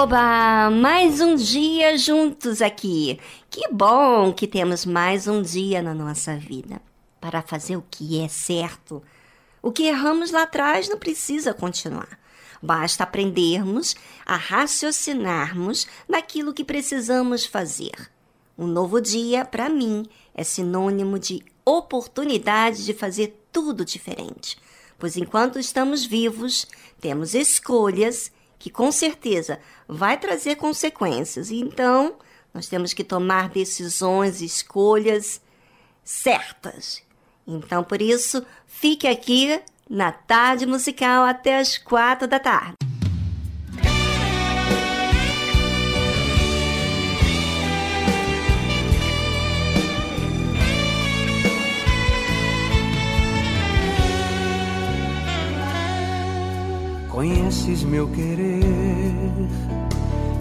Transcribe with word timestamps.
Oba! 0.00 0.70
Mais 0.70 1.20
um 1.20 1.34
dia 1.34 1.98
juntos 1.98 2.62
aqui. 2.62 3.18
Que 3.50 3.68
bom 3.72 4.32
que 4.32 4.46
temos 4.46 4.86
mais 4.86 5.26
um 5.26 5.42
dia 5.42 5.82
na 5.82 5.92
nossa 5.92 6.36
vida 6.36 6.80
para 7.20 7.42
fazer 7.42 7.76
o 7.76 7.84
que 7.90 8.22
é 8.22 8.28
certo. 8.28 9.02
O 9.60 9.72
que 9.72 9.88
erramos 9.88 10.30
lá 10.30 10.44
atrás 10.44 10.88
não 10.88 10.96
precisa 10.96 11.52
continuar. 11.52 12.16
Basta 12.62 13.02
aprendermos 13.02 13.96
a 14.24 14.36
raciocinarmos 14.36 15.88
naquilo 16.08 16.54
que 16.54 16.62
precisamos 16.62 17.44
fazer. 17.44 18.08
Um 18.56 18.68
novo 18.68 19.00
dia, 19.00 19.44
para 19.44 19.68
mim, 19.68 20.06
é 20.32 20.44
sinônimo 20.44 21.18
de 21.18 21.42
oportunidade 21.64 22.84
de 22.84 22.94
fazer 22.94 23.36
tudo 23.50 23.84
diferente. 23.84 24.58
Pois 24.96 25.16
enquanto 25.16 25.58
estamos 25.58 26.06
vivos, 26.06 26.68
temos 27.00 27.34
escolhas 27.34 28.30
que 28.58 28.70
com 28.70 28.90
certeza 28.90 29.60
vai 29.88 30.18
trazer 30.18 30.56
consequências. 30.56 31.50
Então, 31.50 32.16
nós 32.52 32.68
temos 32.68 32.92
que 32.92 33.02
tomar 33.02 33.48
decisões, 33.48 34.42
escolhas 34.42 35.40
certas. 36.04 37.02
Então, 37.46 37.82
por 37.82 38.02
isso, 38.02 38.44
fique 38.66 39.06
aqui 39.06 39.60
na 39.88 40.12
tarde 40.12 40.66
musical 40.66 41.24
até 41.24 41.58
as 41.58 41.78
quatro 41.78 42.28
da 42.28 42.38
tarde. 42.38 42.74
Conheces 57.18 57.82
meu 57.82 58.06
querer, 58.12 59.07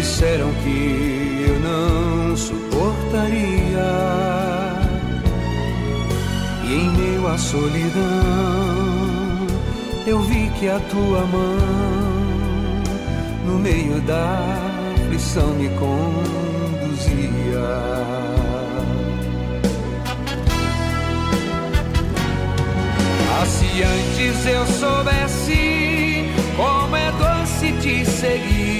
disseram 0.00 0.50
que 0.62 1.44
eu 1.46 1.60
não 1.60 2.34
suportaria. 2.34 3.92
E 6.64 6.72
em 6.72 6.90
meio 6.90 7.26
à 7.26 7.36
solidão, 7.36 8.00
eu 10.06 10.20
vi 10.22 10.50
que 10.58 10.68
a 10.68 10.80
tua 10.80 11.20
mão, 11.26 11.58
no 13.44 13.58
meio 13.58 14.00
da 14.02 14.56
aflição, 14.96 15.48
me 15.54 15.68
conduzia. 15.68 16.00
Ah, 23.38 23.46
se 23.46 23.82
antes 23.82 24.46
eu 24.46 24.66
soubesse 24.66 26.24
como 26.56 26.96
é 26.96 27.12
doce 27.12 27.72
te 27.82 28.04
seguir. 28.06 28.79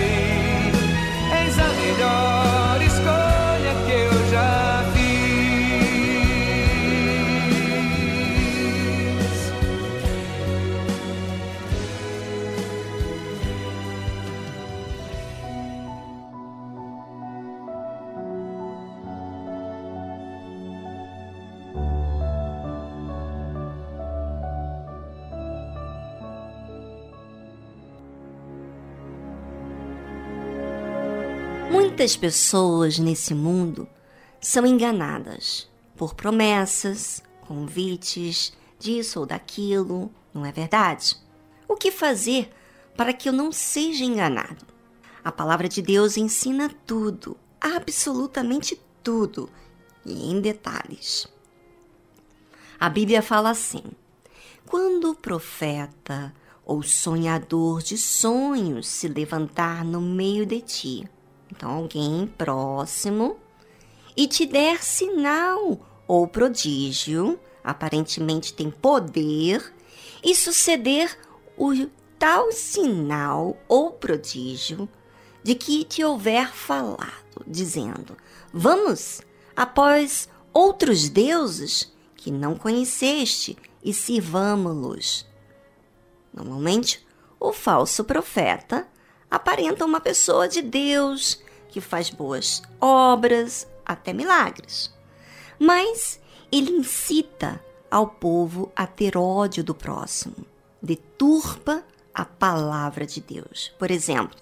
Muitas 32.01 32.17
pessoas 32.17 32.97
nesse 32.97 33.35
mundo 33.35 33.87
são 34.39 34.65
enganadas 34.65 35.69
por 35.95 36.15
promessas, 36.15 37.21
convites, 37.41 38.53
disso 38.79 39.19
ou 39.19 39.25
daquilo, 39.27 40.11
não 40.33 40.43
é 40.43 40.51
verdade? 40.51 41.15
O 41.67 41.75
que 41.75 41.91
fazer 41.91 42.49
para 42.97 43.13
que 43.13 43.29
eu 43.29 43.33
não 43.33 43.51
seja 43.51 44.03
enganado? 44.03 44.65
A 45.23 45.31
palavra 45.31 45.69
de 45.69 45.79
Deus 45.79 46.17
ensina 46.17 46.71
tudo, 46.87 47.37
absolutamente 47.61 48.81
tudo, 49.03 49.47
e 50.03 50.31
em 50.31 50.41
detalhes. 50.41 51.27
A 52.79 52.89
Bíblia 52.89 53.21
fala 53.21 53.51
assim: 53.51 53.83
quando 54.65 55.11
o 55.11 55.15
profeta 55.15 56.33
ou 56.65 56.81
sonhador 56.81 57.83
de 57.83 57.95
sonhos 57.95 58.87
se 58.87 59.07
levantar 59.07 59.85
no 59.85 60.01
meio 60.01 60.47
de 60.47 60.61
ti, 60.61 61.09
então 61.51 61.71
alguém 61.71 62.31
próximo, 62.37 63.37
e 64.15 64.27
te 64.27 64.45
der 64.45 64.83
sinal 64.83 65.79
ou 66.07 66.27
prodígio, 66.27 67.39
aparentemente 67.63 68.53
tem 68.53 68.69
poder, 68.69 69.73
e 70.23 70.35
suceder 70.35 71.17
o 71.57 71.73
tal 72.17 72.51
sinal 72.51 73.57
ou 73.67 73.91
prodígio 73.91 74.87
de 75.43 75.55
que 75.55 75.83
te 75.83 76.03
houver 76.03 76.51
falado, 76.51 77.43
dizendo: 77.47 78.15
Vamos 78.53 79.21
após 79.55 80.29
outros 80.53 81.09
deuses 81.09 81.91
que 82.15 82.29
não 82.29 82.55
conheceste 82.55 83.57
e 83.83 83.93
sirvamo-los. 83.93 85.25
Normalmente, 86.33 87.05
o 87.39 87.51
falso 87.51 88.03
profeta 88.03 88.87
aparenta 89.31 89.85
uma 89.85 90.01
pessoa 90.01 90.45
de 90.45 90.61
Deus 90.61 91.41
que 91.69 91.79
faz 91.79 92.09
boas 92.09 92.61
obras, 92.81 93.65
até 93.85 94.11
milagres. 94.11 94.93
Mas 95.57 96.19
ele 96.51 96.71
incita 96.71 97.63
ao 97.89 98.07
povo 98.07 98.71
a 98.75 98.85
ter 98.85 99.17
ódio 99.17 99.63
do 99.63 99.73
próximo, 99.73 100.45
deturpa 100.81 101.83
a 102.13 102.25
palavra 102.25 103.05
de 103.05 103.21
Deus. 103.21 103.73
Por 103.79 103.89
exemplo, 103.89 104.37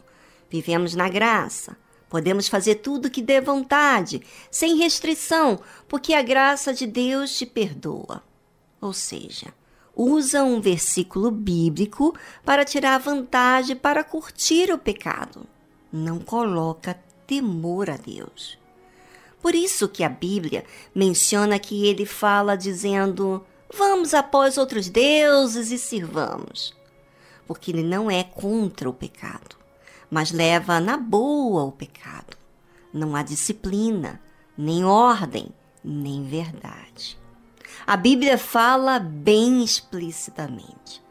vivemos 0.50 0.96
na 0.96 1.08
graça, 1.08 1.77
podemos 2.10 2.48
fazer 2.48 2.75
tudo 2.75 3.12
que 3.12 3.22
dê 3.22 3.39
vontade, 3.39 4.24
sem 4.50 4.77
restrição, 4.77 5.60
porque 5.88 6.13
a 6.15 6.24
graça 6.24 6.74
de 6.74 6.88
Deus 6.88 7.38
te 7.38 7.46
perdoa. 7.46 8.24
Ou 8.81 8.93
seja, 8.93 9.53
usa 10.00 10.46
um 10.46 10.62
versículo 10.62 11.29
bíblico 11.29 12.15
para 12.46 12.63
tirar 12.63 12.98
vantagem 13.00 13.75
para 13.75 14.01
curtir 14.01 14.72
o 14.72 14.77
pecado. 14.77 15.46
Não 15.91 16.20
coloca 16.20 16.98
temor 17.27 17.89
a 17.89 17.98
Deus. 17.98 18.58
Por 19.41 19.53
isso 19.53 19.89
que 19.89 20.01
a 20.01 20.08
Bíblia 20.08 20.63
menciona 20.96 21.60
que 21.60 21.86
ele 21.86 22.06
fala 22.06 22.56
dizendo: 22.56 23.44
Vamos 23.75 24.13
após 24.13 24.58
outros 24.58 24.88
deuses 24.88 25.70
e 25.70 25.77
sirvamos. 25.77 26.74
Porque 27.46 27.72
ele 27.72 27.84
não 27.84 28.10
é 28.10 28.24
contra 28.24 28.89
o 28.89 28.94
pecado, 28.94 29.58
mas 30.10 30.32
leva 30.32 30.79
na 30.79 30.96
boa 30.96 31.63
o 31.63 31.74
pecado. 31.74 32.38
Não 32.94 33.18
há 33.18 33.24
disciplina, 33.24 34.22
nem 34.58 34.86
ordem, 34.86 35.50
nem 35.84 36.24
verdade. 36.24 37.18
A 37.86 37.98
Bíblia 37.98 38.38
fala 38.38 39.00
bem 39.00 39.63
explicitamente: 39.63 41.01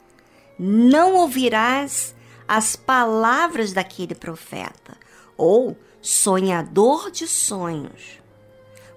Não 0.58 1.16
ouvirás 1.16 2.14
as 2.46 2.76
palavras 2.76 3.72
daquele 3.72 4.14
profeta, 4.14 4.96
ou 5.36 5.76
sonhador 6.00 7.10
de 7.10 7.26
sonhos. 7.26 8.20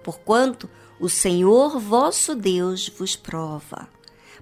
Porquanto 0.04 0.70
o 1.00 1.10
Senhor 1.10 1.80
vosso 1.80 2.36
Deus 2.36 2.88
vos 2.90 3.16
prova, 3.16 3.88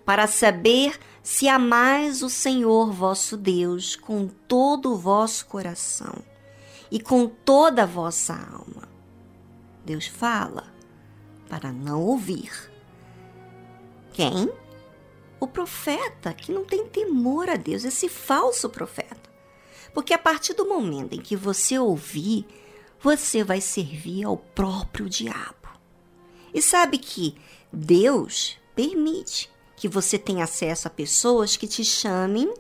para 0.06 0.28
saber 0.28 1.00
se 1.24 1.48
amais 1.48 2.22
o 2.22 2.30
Senhor 2.30 2.92
vosso 2.92 3.38
Deus 3.38 3.96
com 3.96 4.28
todo 4.28 4.94
o 4.94 4.98
vosso 4.98 5.46
coração 5.46 6.16
e 6.92 7.00
com 7.00 7.28
toda 7.28 7.84
a 7.84 7.86
vossa 7.86 8.34
alma. 8.34 8.88
Deus 9.86 10.08
fala 10.08 10.66
para 11.50 11.72
não 11.72 12.02
ouvir. 12.02 12.69
Quem? 14.20 14.52
O 15.40 15.48
profeta 15.48 16.34
que 16.34 16.52
não 16.52 16.66
tem 16.66 16.86
temor 16.86 17.50
a 17.50 17.56
Deus, 17.56 17.86
esse 17.86 18.10
falso 18.10 18.70
profeta. 18.70 19.30
Porque 19.94 20.14
a 20.14 20.18
partir 20.18 20.54
do 20.56 20.68
momento 20.68 21.14
em 21.14 21.22
que 21.22 21.38
você 21.38 21.80
ouvir, 21.80 22.46
você 23.00 23.46
vai 23.46 23.62
servir 23.62 24.26
ao 24.26 24.36
próprio 24.36 25.10
diabo. 25.10 25.70
E 26.54 26.62
sabe 26.62 26.98
que 26.98 27.38
Deus 27.72 28.58
permite 28.76 29.50
que 29.78 29.88
você 29.88 30.20
tenha 30.20 30.44
acesso 30.44 30.90
a 30.90 30.92
pessoas 30.92 31.56
que 31.56 31.66
te 31.66 31.86
chamem 31.86 32.54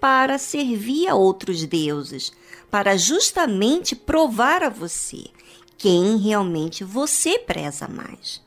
para 0.00 0.38
servir 0.38 1.06
a 1.08 1.14
outros 1.14 1.66
deuses, 1.66 2.32
para 2.70 2.96
justamente 2.96 3.94
provar 3.94 4.62
a 4.62 4.70
você 4.70 5.24
quem 5.76 6.16
realmente 6.16 6.82
você 6.82 7.38
preza 7.38 7.86
mais. 7.86 8.43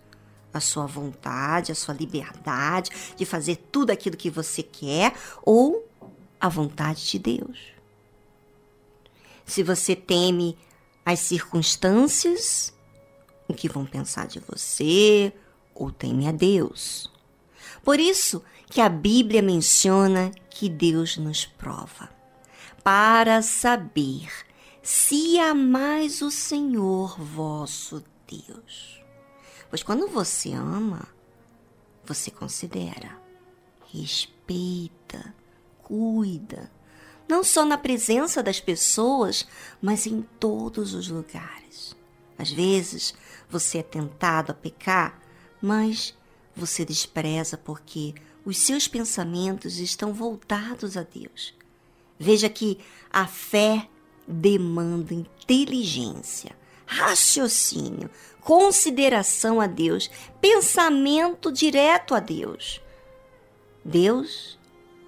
A 0.58 0.62
sua 0.62 0.86
vontade, 0.86 1.72
a 1.72 1.76
sua 1.76 1.94
liberdade 1.94 2.92
de 3.16 3.26
fazer 3.26 3.58
tudo 3.72 3.92
aquilo 3.92 4.18
que 4.18 4.30
você 4.30 4.64
quer 4.64 5.14
ou 5.44 5.88
a 6.40 6.50
vontade 6.50 7.08
de 7.08 7.20
Deus 7.20 7.78
se 9.48 9.64
você 9.64 9.96
teme 9.96 10.56
as 11.04 11.22
circunstâncias, 11.22 12.74
o 13.48 13.54
que 13.54 13.70
vão 13.70 13.86
pensar 13.86 14.28
de 14.28 14.42
você, 14.42 15.34
ou 15.74 15.90
teme 15.90 16.28
a 16.28 16.34
Deus. 16.34 17.10
Por 17.82 17.98
isso 17.98 18.44
que 18.70 18.82
a 18.82 18.90
Bíblia 18.90 19.42
menciona 19.42 20.32
que 20.50 20.68
Deus 20.68 21.16
nos 21.16 21.46
prova, 21.46 22.10
para 22.84 23.42
saber 23.42 24.30
se 24.84 25.40
amais 25.40 26.22
o 26.22 26.30
Senhor 26.30 27.18
vosso 27.18 28.04
Deus. 28.28 28.97
Pois 29.70 29.84
quando 29.84 30.08
você 30.08 30.54
ama, 30.54 31.08
você 32.06 32.32
considera, 32.32 33.20
respeita, 33.92 35.34
cuida, 35.84 36.72
não 37.28 37.44
só 37.44 37.66
na 37.66 37.78
presença 37.78 38.42
das 38.42 38.60
pessoas, 38.60 39.46
mas 39.82 40.08
em 40.08 40.22
todos 40.40 40.94
os 40.94 41.10
lugares. 41.10 41.96
Às 42.38 42.52
vezes 42.52 43.14
você 43.50 43.80
é 43.80 43.84
tentado 43.84 44.52
a 44.52 44.56
pecar, 44.56 45.20
mas 45.62 46.16
você 46.56 46.86
despreza 46.86 47.58
porque 47.58 48.14
os 48.46 48.58
seus 48.58 48.88
pensamentos 48.88 49.78
estão 49.78 50.14
voltados 50.14 50.96
a 50.96 51.04
Deus. 51.04 51.54
Veja 52.18 52.50
que 52.50 52.80
a 53.12 53.28
fé 53.28 53.90
demanda 54.28 55.14
inteligência, 55.14 56.56
raciocínio, 56.86 58.10
consideração 58.48 59.60
a 59.60 59.68
Deus, 59.68 60.10
pensamento 60.40 61.52
direto 61.52 62.16
a 62.16 62.22
Deus. 62.22 62.82
Deus 63.84 64.58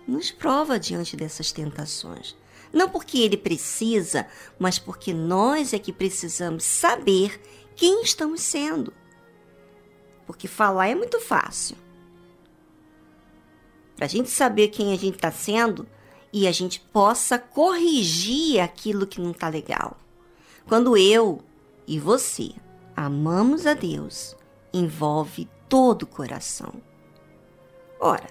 nos 0.05 0.29
prova 0.29 0.77
diante 0.77 1.15
dessas 1.15 1.50
tentações. 1.53 2.36
Não 2.74 2.89
porque 2.89 3.17
ele 3.19 3.38
precisa, 3.38 4.27
mas 4.60 4.77
porque 4.77 5.13
nós 5.13 5.72
é 5.72 5.79
que 5.79 5.93
precisamos 5.93 6.65
saber 6.65 7.39
quem 7.77 8.03
estamos 8.03 8.41
sendo. 8.41 8.91
Porque 10.27 10.46
falar 10.46 10.89
é 10.89 10.96
muito 10.96 11.17
fácil. 11.22 11.77
Para 13.96 14.03
a 14.03 14.10
gente 14.10 14.29
saber 14.29 14.67
quem 14.67 14.91
a 14.91 14.98
gente 14.98 15.15
está 15.15 15.31
sendo 15.31 15.88
e 16.34 16.46
a 16.46 16.51
gente 16.51 16.81
possa 16.91 17.39
corrigir 17.39 18.60
aquilo 18.60 19.08
que 19.08 19.22
não 19.22 19.31
está 19.31 19.48
legal. 19.48 19.98
Quando 20.67 20.98
eu 20.98 21.41
e 21.88 21.98
você 21.98 22.51
amamos 23.00 23.65
a 23.65 23.74
Deus, 23.74 24.36
envolve 24.74 25.50
todo 25.70 26.03
o 26.03 26.08
coração. 26.08 26.74
Ora, 27.98 28.29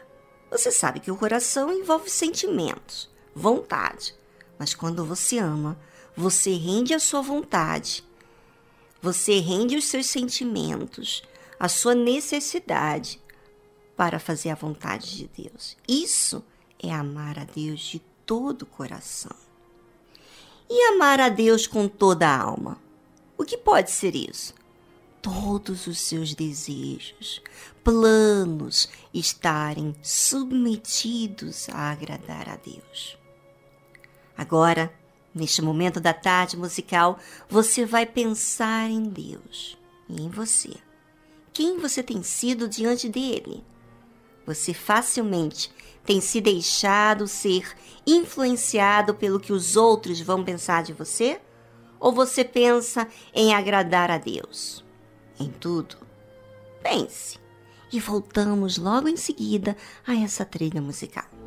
você 0.51 0.71
sabe 0.71 1.01
que 1.01 1.11
o 1.11 1.17
coração 1.17 1.73
envolve 1.73 2.11
sentimentos, 2.11 3.09
vontade. 3.35 4.15
Mas 4.59 4.75
quando 4.75 5.07
você 5.07 5.39
ama, 5.39 5.79
você 6.15 6.53
rende 6.53 6.93
a 6.93 6.99
sua 6.99 7.23
vontade, 7.23 8.05
você 9.01 9.41
rende 9.41 9.75
os 9.75 9.87
seus 9.87 10.05
sentimentos, 10.05 11.23
a 11.59 11.67
sua 11.67 11.95
necessidade 11.95 13.19
para 13.97 14.19
fazer 14.19 14.51
a 14.51 14.55
vontade 14.55 15.17
de 15.17 15.45
Deus. 15.45 15.79
Isso 15.89 16.45
é 16.79 16.93
amar 16.93 17.39
a 17.39 17.45
Deus 17.45 17.81
de 17.81 18.01
todo 18.27 18.63
o 18.63 18.67
coração. 18.67 19.35
E 20.69 20.89
amar 20.93 21.21
a 21.21 21.31
Deus 21.31 21.67
com 21.67 21.89
toda 21.89 22.29
a 22.29 22.39
alma? 22.39 22.79
O 23.39 23.45
que 23.45 23.57
pode 23.57 23.91
ser 23.91 24.15
isso? 24.15 24.58
Todos 25.23 25.87
os 25.87 25.99
seus 25.99 26.35
desejos, 26.35 27.43
planos 27.83 28.89
estarem 29.13 29.95
submetidos 30.03 31.69
a 31.71 31.91
agradar 31.91 32.49
a 32.49 32.57
Deus. 32.57 33.19
Agora, 34.37 34.93
neste 35.35 35.61
momento 35.63 36.01
da 36.01 36.13
tarde 36.13 36.57
musical, 36.57 37.19
você 37.49 37.85
vai 37.85 38.07
pensar 38.07 38.89
em 38.91 39.05
Deus 39.05 39.77
e 40.09 40.23
em 40.23 40.29
você. 40.29 40.75
Quem 41.53 41.79
você 41.79 42.03
tem 42.03 42.23
sido 42.23 42.69
diante 42.69 43.09
dele? 43.09 43.65
Você 44.47 44.73
facilmente 44.73 45.71
tem 46.05 46.21
se 46.21 46.41
deixado 46.41 47.27
ser 47.27 47.77
influenciado 48.07 49.15
pelo 49.15 49.39
que 49.39 49.53
os 49.53 49.77
outros 49.77 50.21
vão 50.21 50.43
pensar 50.43 50.83
de 50.83 50.93
você? 50.93 51.41
Ou 52.01 52.13
você 52.13 52.45
pensa 52.45 53.07
em 53.35 53.55
agradar 53.55 54.11
a 54.11 54.17
Deus? 54.19 54.88
Em 55.39 55.51
tudo? 55.51 55.97
Pense. 56.83 57.39
E 57.93 57.99
voltamos 57.99 58.77
logo 58.77 59.09
em 59.09 59.17
seguida 59.17 59.77
a 60.07 60.15
essa 60.15 60.45
trilha 60.45 60.81
musical. 60.83 61.38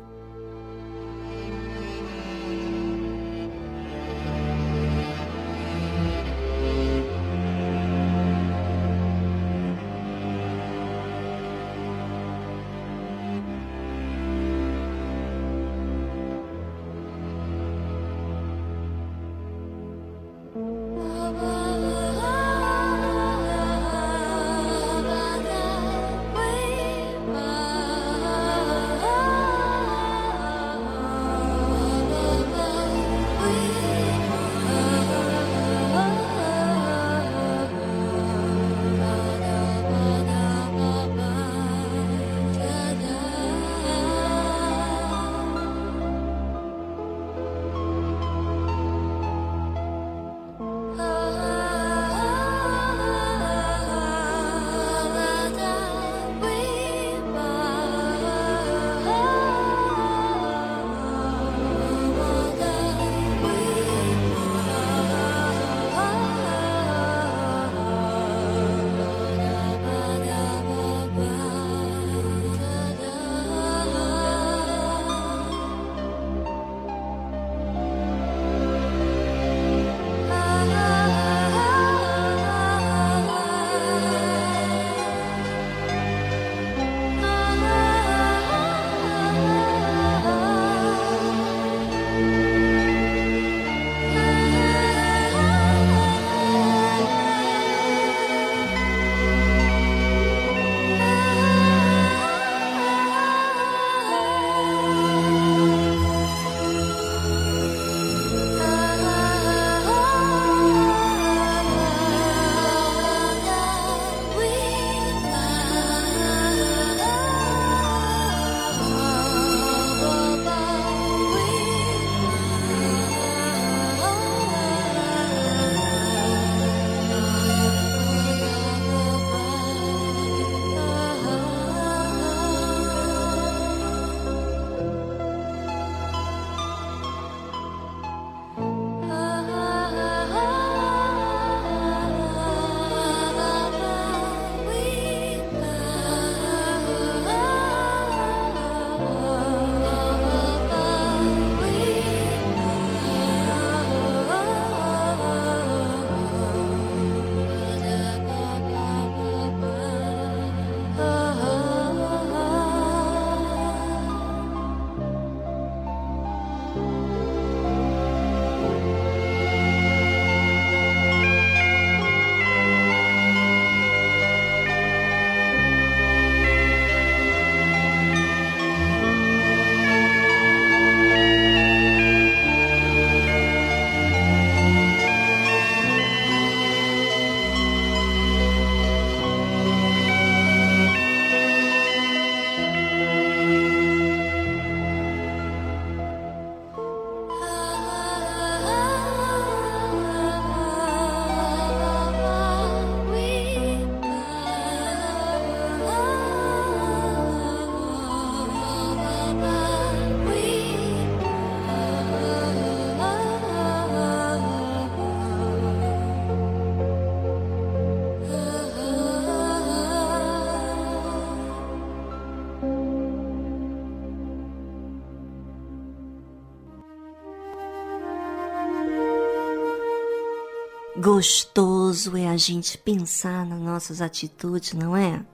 Gostoso 231.02 232.16
é 232.16 232.28
a 232.28 232.36
gente 232.36 232.78
pensar 232.78 233.44
nas 233.44 233.58
nossas 233.58 234.00
atitudes, 234.00 234.72
não 234.72 234.96
é? 234.96 235.26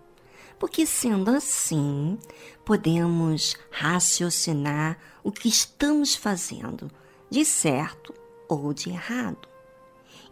Porque 0.59 0.87
sendo 0.87 1.31
assim, 1.31 2.18
podemos 2.64 3.54
raciocinar 3.70 4.96
o 5.22 5.31
que 5.31 5.46
estamos 5.46 6.14
fazendo, 6.14 6.90
de 7.28 7.44
certo 7.44 8.14
ou 8.48 8.72
de 8.72 8.88
errado. 8.88 9.46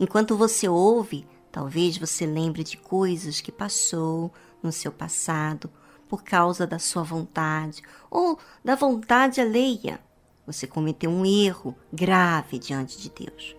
Enquanto 0.00 0.38
você 0.38 0.66
ouve, 0.66 1.26
talvez 1.52 1.98
você 1.98 2.24
lembre 2.24 2.64
de 2.64 2.78
coisas 2.78 3.38
que 3.38 3.52
passou 3.52 4.32
no 4.62 4.72
seu 4.72 4.90
passado 4.90 5.70
por 6.08 6.24
causa 6.24 6.66
da 6.66 6.78
sua 6.78 7.02
vontade 7.02 7.82
ou 8.10 8.38
da 8.64 8.74
vontade 8.74 9.38
alheia. 9.38 10.00
Você 10.46 10.66
cometeu 10.66 11.10
um 11.10 11.26
erro 11.26 11.76
grave 11.92 12.58
diante 12.58 12.98
de 12.98 13.10
Deus. 13.10 13.54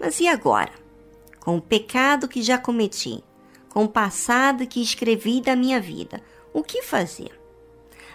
Mas 0.00 0.18
e 0.18 0.26
agora? 0.26 0.87
Com 1.48 1.56
o 1.56 1.62
pecado 1.62 2.28
que 2.28 2.42
já 2.42 2.58
cometi, 2.58 3.24
com 3.70 3.84
o 3.84 3.88
passado 3.88 4.66
que 4.66 4.82
escrevi 4.82 5.40
da 5.40 5.56
minha 5.56 5.80
vida, 5.80 6.22
o 6.52 6.62
que 6.62 6.82
fazer? 6.82 7.40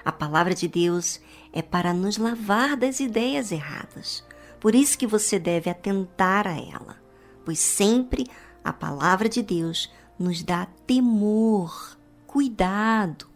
A 0.06 0.12
palavra 0.12 0.54
de 0.54 0.68
Deus 0.68 1.20
é 1.52 1.60
para 1.60 1.96
nos 1.96 2.18
lavar 2.18 2.78
das 2.78 3.00
ideias 3.00 3.52
erradas. 3.52 4.24
Por 4.60 4.76
isso 4.76 4.96
que 4.96 5.08
você 5.08 5.40
deve 5.40 5.68
atentar 5.68 6.46
a 6.46 6.52
ela, 6.52 7.02
pois 7.44 7.58
sempre 7.58 8.28
a 8.64 8.72
palavra 8.72 9.28
de 9.28 9.42
Deus 9.42 9.92
nos 10.20 10.44
dá 10.44 10.68
temor, 10.86 11.98
cuidado, 12.28 13.28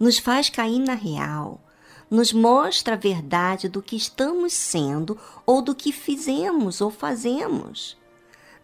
nos 0.00 0.18
faz 0.18 0.48
cair 0.48 0.78
na 0.78 0.94
real, 0.94 1.62
nos 2.10 2.32
mostra 2.32 2.94
a 2.94 2.98
verdade 2.98 3.68
do 3.68 3.82
que 3.82 3.94
estamos 3.94 4.54
sendo 4.54 5.18
ou 5.44 5.60
do 5.60 5.74
que 5.74 5.92
fizemos 5.92 6.80
ou 6.80 6.90
fazemos. 6.90 7.98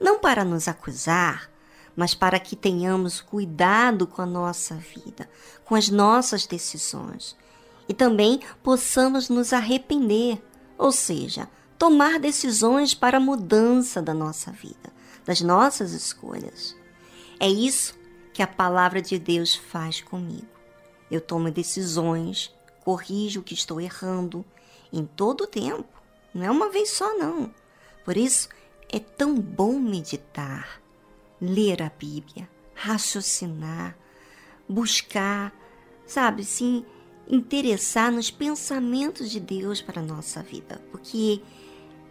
Não 0.00 0.18
para 0.18 0.44
nos 0.44 0.68
acusar, 0.68 1.50
mas 1.96 2.14
para 2.14 2.38
que 2.38 2.57
tenhamos 2.57 3.20
cuidado 3.20 4.07
com 4.07 4.20
a 4.20 4.26
nossa 4.26 4.74
vida, 4.74 5.28
com 5.64 5.74
as 5.74 5.88
nossas 5.88 6.46
decisões 6.46 7.37
e 7.88 7.94
também 7.94 8.40
possamos 8.62 9.28
nos 9.28 9.52
arrepender, 9.52 10.42
ou 10.78 10.90
seja, 10.90 11.48
tomar 11.78 12.18
decisões 12.18 12.94
para 12.94 13.18
a 13.18 13.20
mudança 13.20 14.00
da 14.00 14.14
nossa 14.14 14.50
vida, 14.50 14.92
das 15.24 15.40
nossas 15.40 15.92
escolhas. 15.92 16.74
É 17.38 17.48
isso 17.48 17.94
que 18.33 18.42
a 18.42 18.46
palavra 18.46 19.02
de 19.02 19.18
Deus 19.18 19.54
faz 19.54 20.00
comigo. 20.00 20.46
Eu 21.11 21.20
tomo 21.20 21.50
decisões, 21.50 22.52
corrijo 22.85 23.40
o 23.40 23.42
que 23.42 23.54
estou 23.54 23.80
errando 23.80 24.44
em 24.92 25.04
todo 25.04 25.42
o 25.42 25.46
tempo, 25.46 25.88
não 26.33 26.44
é 26.44 26.50
uma 26.50 26.70
vez 26.70 26.90
só, 26.90 27.16
não. 27.16 27.52
Por 28.04 28.16
isso, 28.16 28.48
é 28.94 29.00
tão 29.00 29.40
bom 29.40 29.76
meditar, 29.80 30.80
ler 31.40 31.83
a 31.83 31.90
Bíblia, 31.90 32.48
raciocinar, 32.76 33.98
buscar, 34.68 35.52
sabe, 36.07 36.44
sim, 36.44 36.87
interessar 37.28 38.12
nos 38.12 38.30
pensamentos 38.30 39.33
de 39.33 39.40
Deus 39.40 39.83
para 39.83 40.00
a 40.00 40.04
nossa 40.04 40.44
vida, 40.44 40.80
porque 40.92 41.42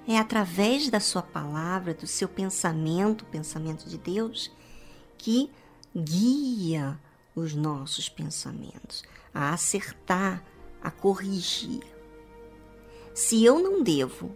é 0.05 0.17
através 0.17 0.89
da 0.89 0.99
sua 0.99 1.21
palavra, 1.21 1.93
do 1.93 2.05
seu 2.05 2.27
pensamento, 2.27 3.23
pensamento 3.27 3.87
de 3.87 3.97
Deus, 3.97 4.51
que 5.17 5.49
guia 5.95 6.99
os 7.33 7.53
nossos 7.55 8.09
pensamentos 8.09 9.05
a 9.33 9.53
acertar, 9.53 10.43
a 10.81 10.91
corrigir. 10.91 11.81
Se 13.13 13.41
eu 13.41 13.61
não 13.61 13.81
devo 13.81 14.35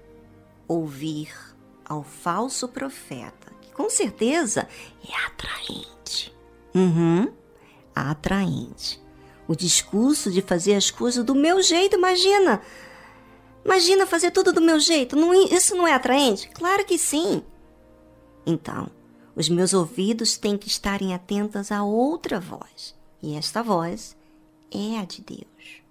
ouvir 0.66 1.47
ao 1.88 2.04
falso 2.04 2.68
profeta, 2.68 3.52
que 3.62 3.72
com 3.72 3.90
certeza 3.90 4.68
é 5.08 5.26
atraente, 5.26 6.36
uhum, 6.76 7.32
atraente, 7.96 9.02
o 9.48 9.56
discurso 9.56 10.30
de 10.30 10.42
fazer 10.42 10.76
as 10.76 10.92
coisas 10.92 11.24
do 11.24 11.34
meu 11.34 11.62
jeito, 11.62 11.96
imagina. 11.96 12.62
Imagina 13.64 14.06
fazer 14.06 14.32
tudo 14.32 14.54
do 14.54 14.62
meu 14.62 14.80
jeito. 14.80 15.16
Não, 15.16 15.34
isso 15.34 15.76
não 15.76 15.88
é 15.88 15.94
atraente? 15.94 16.50
Claro 16.50 16.86
que 16.86 16.98
sim. 16.98 17.44
Então, 18.46 18.90
os 19.36 19.50
meus 19.50 19.74
ouvidos 19.74 20.38
têm 20.38 20.58
que 20.58 20.68
estarem 20.68 21.14
atentos 21.14 21.72
a 21.72 21.84
outra 21.84 22.40
voz. 22.40 22.96
E 23.22 23.36
esta 23.36 23.62
voz 23.62 24.16
é 24.72 25.00
a 25.00 25.06
de 25.06 25.22
Deus. 25.22 25.82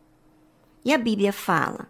E 0.84 0.92
a 0.92 0.98
Bíblia 0.98 1.32
fala: 1.32 1.88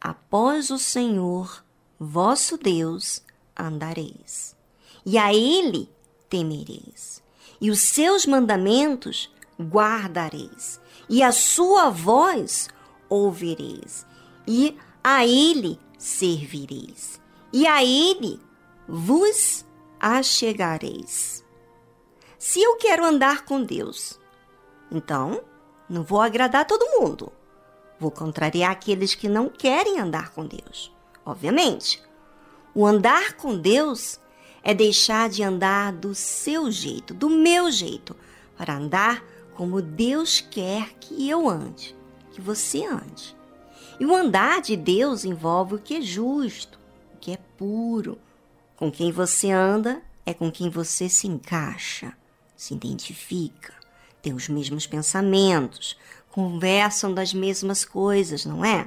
Após 0.00 0.70
o 0.70 0.78
Senhor, 0.78 1.64
vosso 1.98 2.56
Deus, 2.56 3.22
andareis, 3.58 4.56
e 5.04 5.16
a 5.18 5.32
Ele 5.32 5.88
temereis, 6.28 7.22
e 7.60 7.70
os 7.70 7.80
seus 7.80 8.26
mandamentos 8.26 9.32
guardareis, 9.60 10.80
e 11.08 11.22
a 11.22 11.32
sua 11.32 11.90
voz 11.90 12.68
ouvireis, 13.08 14.06
e 14.46 14.76
a 15.02 15.26
ele 15.26 15.78
servireis, 15.98 17.20
e 17.52 17.66
a 17.66 17.82
ele 17.84 18.40
vos 18.88 19.64
achegareis. 20.00 21.44
Se 22.38 22.62
eu 22.62 22.76
quero 22.76 23.04
andar 23.04 23.44
com 23.44 23.62
Deus, 23.62 24.20
então 24.90 25.42
não 25.88 26.02
vou 26.02 26.20
agradar 26.20 26.66
todo 26.66 27.00
mundo. 27.00 27.32
Vou 27.98 28.10
contrariar 28.10 28.72
aqueles 28.72 29.14
que 29.14 29.28
não 29.28 29.48
querem 29.48 29.98
andar 29.98 30.30
com 30.30 30.44
Deus. 30.44 30.94
Obviamente, 31.26 32.00
o 32.72 32.86
andar 32.86 33.32
com 33.32 33.58
Deus 33.58 34.20
é 34.62 34.72
deixar 34.72 35.28
de 35.28 35.42
andar 35.42 35.92
do 35.92 36.14
seu 36.14 36.70
jeito, 36.70 37.12
do 37.12 37.28
meu 37.28 37.68
jeito, 37.68 38.14
para 38.56 38.76
andar 38.76 39.24
como 39.54 39.82
Deus 39.82 40.40
quer 40.40 40.94
que 41.00 41.28
eu 41.28 41.48
ande, 41.48 41.96
que 42.30 42.40
você 42.40 42.86
ande. 42.86 43.36
E 43.98 44.06
o 44.06 44.14
andar 44.14 44.62
de 44.62 44.76
Deus 44.76 45.24
envolve 45.24 45.74
o 45.74 45.78
que 45.80 45.96
é 45.96 46.00
justo, 46.00 46.78
o 47.14 47.18
que 47.18 47.32
é 47.32 47.38
puro. 47.58 48.18
Com 48.76 48.90
quem 48.90 49.10
você 49.10 49.50
anda 49.50 50.00
é 50.24 50.32
com 50.32 50.52
quem 50.52 50.70
você 50.70 51.08
se 51.08 51.26
encaixa, 51.26 52.12
se 52.56 52.72
identifica, 52.72 53.74
tem 54.22 54.32
os 54.32 54.48
mesmos 54.48 54.86
pensamentos, 54.86 55.98
conversam 56.30 57.12
das 57.12 57.34
mesmas 57.34 57.84
coisas, 57.84 58.44
não 58.44 58.64
é? 58.64 58.86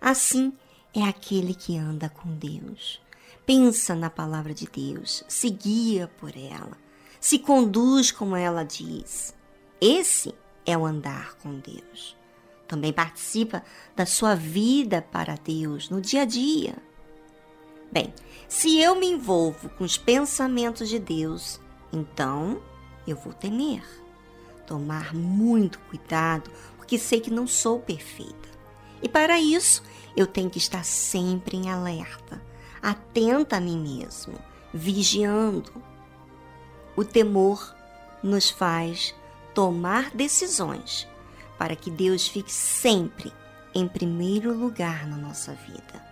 Assim 0.00 0.52
é 0.98 1.08
aquele 1.08 1.54
que 1.54 1.76
anda 1.78 2.08
com 2.08 2.34
Deus. 2.34 3.00
Pensa 3.46 3.94
na 3.94 4.10
palavra 4.10 4.52
de 4.52 4.66
Deus, 4.66 5.24
se 5.28 5.48
guia 5.48 6.10
por 6.18 6.36
ela, 6.36 6.76
se 7.20 7.38
conduz 7.38 8.10
como 8.10 8.36
ela 8.36 8.64
diz. 8.64 9.34
Esse 9.80 10.34
é 10.66 10.76
o 10.76 10.84
andar 10.84 11.34
com 11.36 11.58
Deus. 11.58 12.16
Também 12.66 12.92
participa 12.92 13.62
da 13.94 14.04
sua 14.04 14.34
vida 14.34 15.00
para 15.00 15.36
Deus 15.36 15.88
no 15.88 16.00
dia 16.00 16.22
a 16.22 16.24
dia. 16.24 16.76
Bem, 17.90 18.12
se 18.48 18.78
eu 18.78 18.94
me 18.96 19.06
envolvo 19.06 19.70
com 19.70 19.84
os 19.84 19.96
pensamentos 19.96 20.88
de 20.88 20.98
Deus, 20.98 21.60
então 21.92 22.60
eu 23.06 23.16
vou 23.16 23.32
temer, 23.32 23.82
tomar 24.66 25.14
muito 25.14 25.78
cuidado, 25.88 26.50
porque 26.76 26.98
sei 26.98 27.20
que 27.20 27.30
não 27.30 27.46
sou 27.46 27.78
perfeita. 27.80 28.48
E 29.02 29.08
para 29.08 29.40
isso, 29.40 29.82
eu 30.18 30.26
tenho 30.26 30.50
que 30.50 30.58
estar 30.58 30.84
sempre 30.84 31.56
em 31.56 31.70
alerta, 31.70 32.42
atenta 32.82 33.58
a 33.58 33.60
mim 33.60 33.78
mesmo, 33.78 34.34
vigiando. 34.74 35.72
O 36.96 37.04
temor 37.04 37.72
nos 38.20 38.50
faz 38.50 39.14
tomar 39.54 40.10
decisões 40.10 41.06
para 41.56 41.76
que 41.76 41.88
Deus 41.88 42.26
fique 42.26 42.52
sempre 42.52 43.32
em 43.72 43.86
primeiro 43.86 44.52
lugar 44.52 45.06
na 45.06 45.16
nossa 45.16 45.52
vida. 45.54 46.04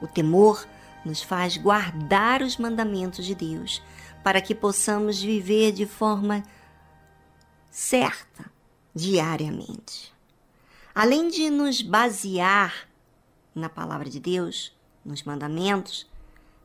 O 0.00 0.06
temor 0.06 0.66
nos 1.04 1.20
faz 1.20 1.58
guardar 1.58 2.40
os 2.40 2.56
mandamentos 2.56 3.26
de 3.26 3.34
Deus 3.34 3.82
para 4.24 4.40
que 4.40 4.54
possamos 4.54 5.20
viver 5.20 5.72
de 5.72 5.84
forma 5.84 6.42
certa 7.70 8.50
diariamente. 8.94 10.10
Além 10.94 11.28
de 11.28 11.50
nos 11.50 11.82
basear 11.82 12.85
na 13.56 13.68
palavra 13.68 14.08
de 14.08 14.20
Deus, 14.20 14.72
nos 15.04 15.24
mandamentos, 15.24 16.08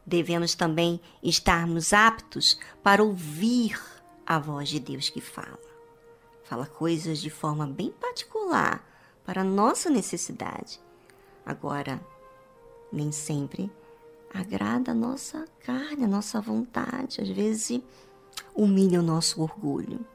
devemos 0.05 0.53
também 0.53 1.01
estarmos 1.23 1.93
aptos 1.93 2.59
para 2.83 3.03
ouvir 3.03 3.81
a 4.25 4.37
voz 4.37 4.69
de 4.69 4.79
Deus 4.79 5.09
que 5.09 5.21
fala 5.21 5.71
fala 6.51 6.65
coisas 6.65 7.19
de 7.19 7.29
forma 7.29 7.65
bem 7.65 7.93
particular 7.93 8.85
para 9.23 9.41
nossa 9.41 9.89
necessidade. 9.89 10.81
Agora, 11.45 12.05
nem 12.91 13.09
sempre 13.09 13.71
agrada 14.33 14.91
a 14.91 14.93
nossa 14.93 15.47
carne, 15.61 16.03
a 16.03 16.07
nossa 16.09 16.41
vontade, 16.41 17.21
às 17.21 17.29
vezes 17.29 17.81
humilha 18.53 18.99
o 18.99 19.03
nosso 19.03 19.41
orgulho, 19.41 20.05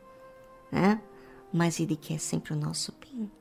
né? 0.70 1.00
Mas 1.50 1.80
ele 1.80 1.96
quer 1.96 2.20
sempre 2.20 2.52
o 2.52 2.56
nosso 2.56 2.92
bem. 3.00 3.32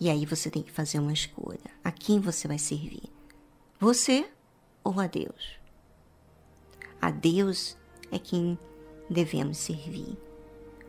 E 0.00 0.10
aí 0.10 0.26
você 0.26 0.50
tem 0.50 0.62
que 0.62 0.72
fazer 0.72 0.98
uma 0.98 1.12
escolha. 1.12 1.70
A 1.82 1.90
quem 1.90 2.20
você 2.20 2.48
vai 2.48 2.58
servir? 2.58 3.04
Você 3.78 4.28
ou 4.82 4.98
a 5.00 5.06
Deus? 5.06 5.58
A 7.00 7.10
Deus 7.10 7.76
é 8.10 8.18
quem 8.18 8.58
devemos 9.08 9.58
servir. 9.58 10.16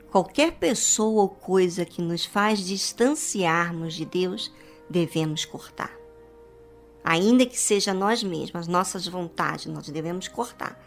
Qualquer 0.09 0.53
pessoa 0.53 1.23
ou 1.23 1.29
coisa 1.29 1.85
que 1.85 2.01
nos 2.01 2.25
faz 2.25 2.59
distanciarmos 2.65 3.93
de 3.93 4.05
Deus, 4.05 4.51
devemos 4.89 5.43
cortar. 5.43 5.91
Ainda 7.03 7.45
que 7.45 7.59
seja 7.59 7.93
nós 7.93 8.23
mesmos, 8.23 8.67
nossas 8.67 9.07
vontades, 9.07 9.65
nós 9.67 9.89
devemos 9.89 10.27
cortar. 10.27 10.79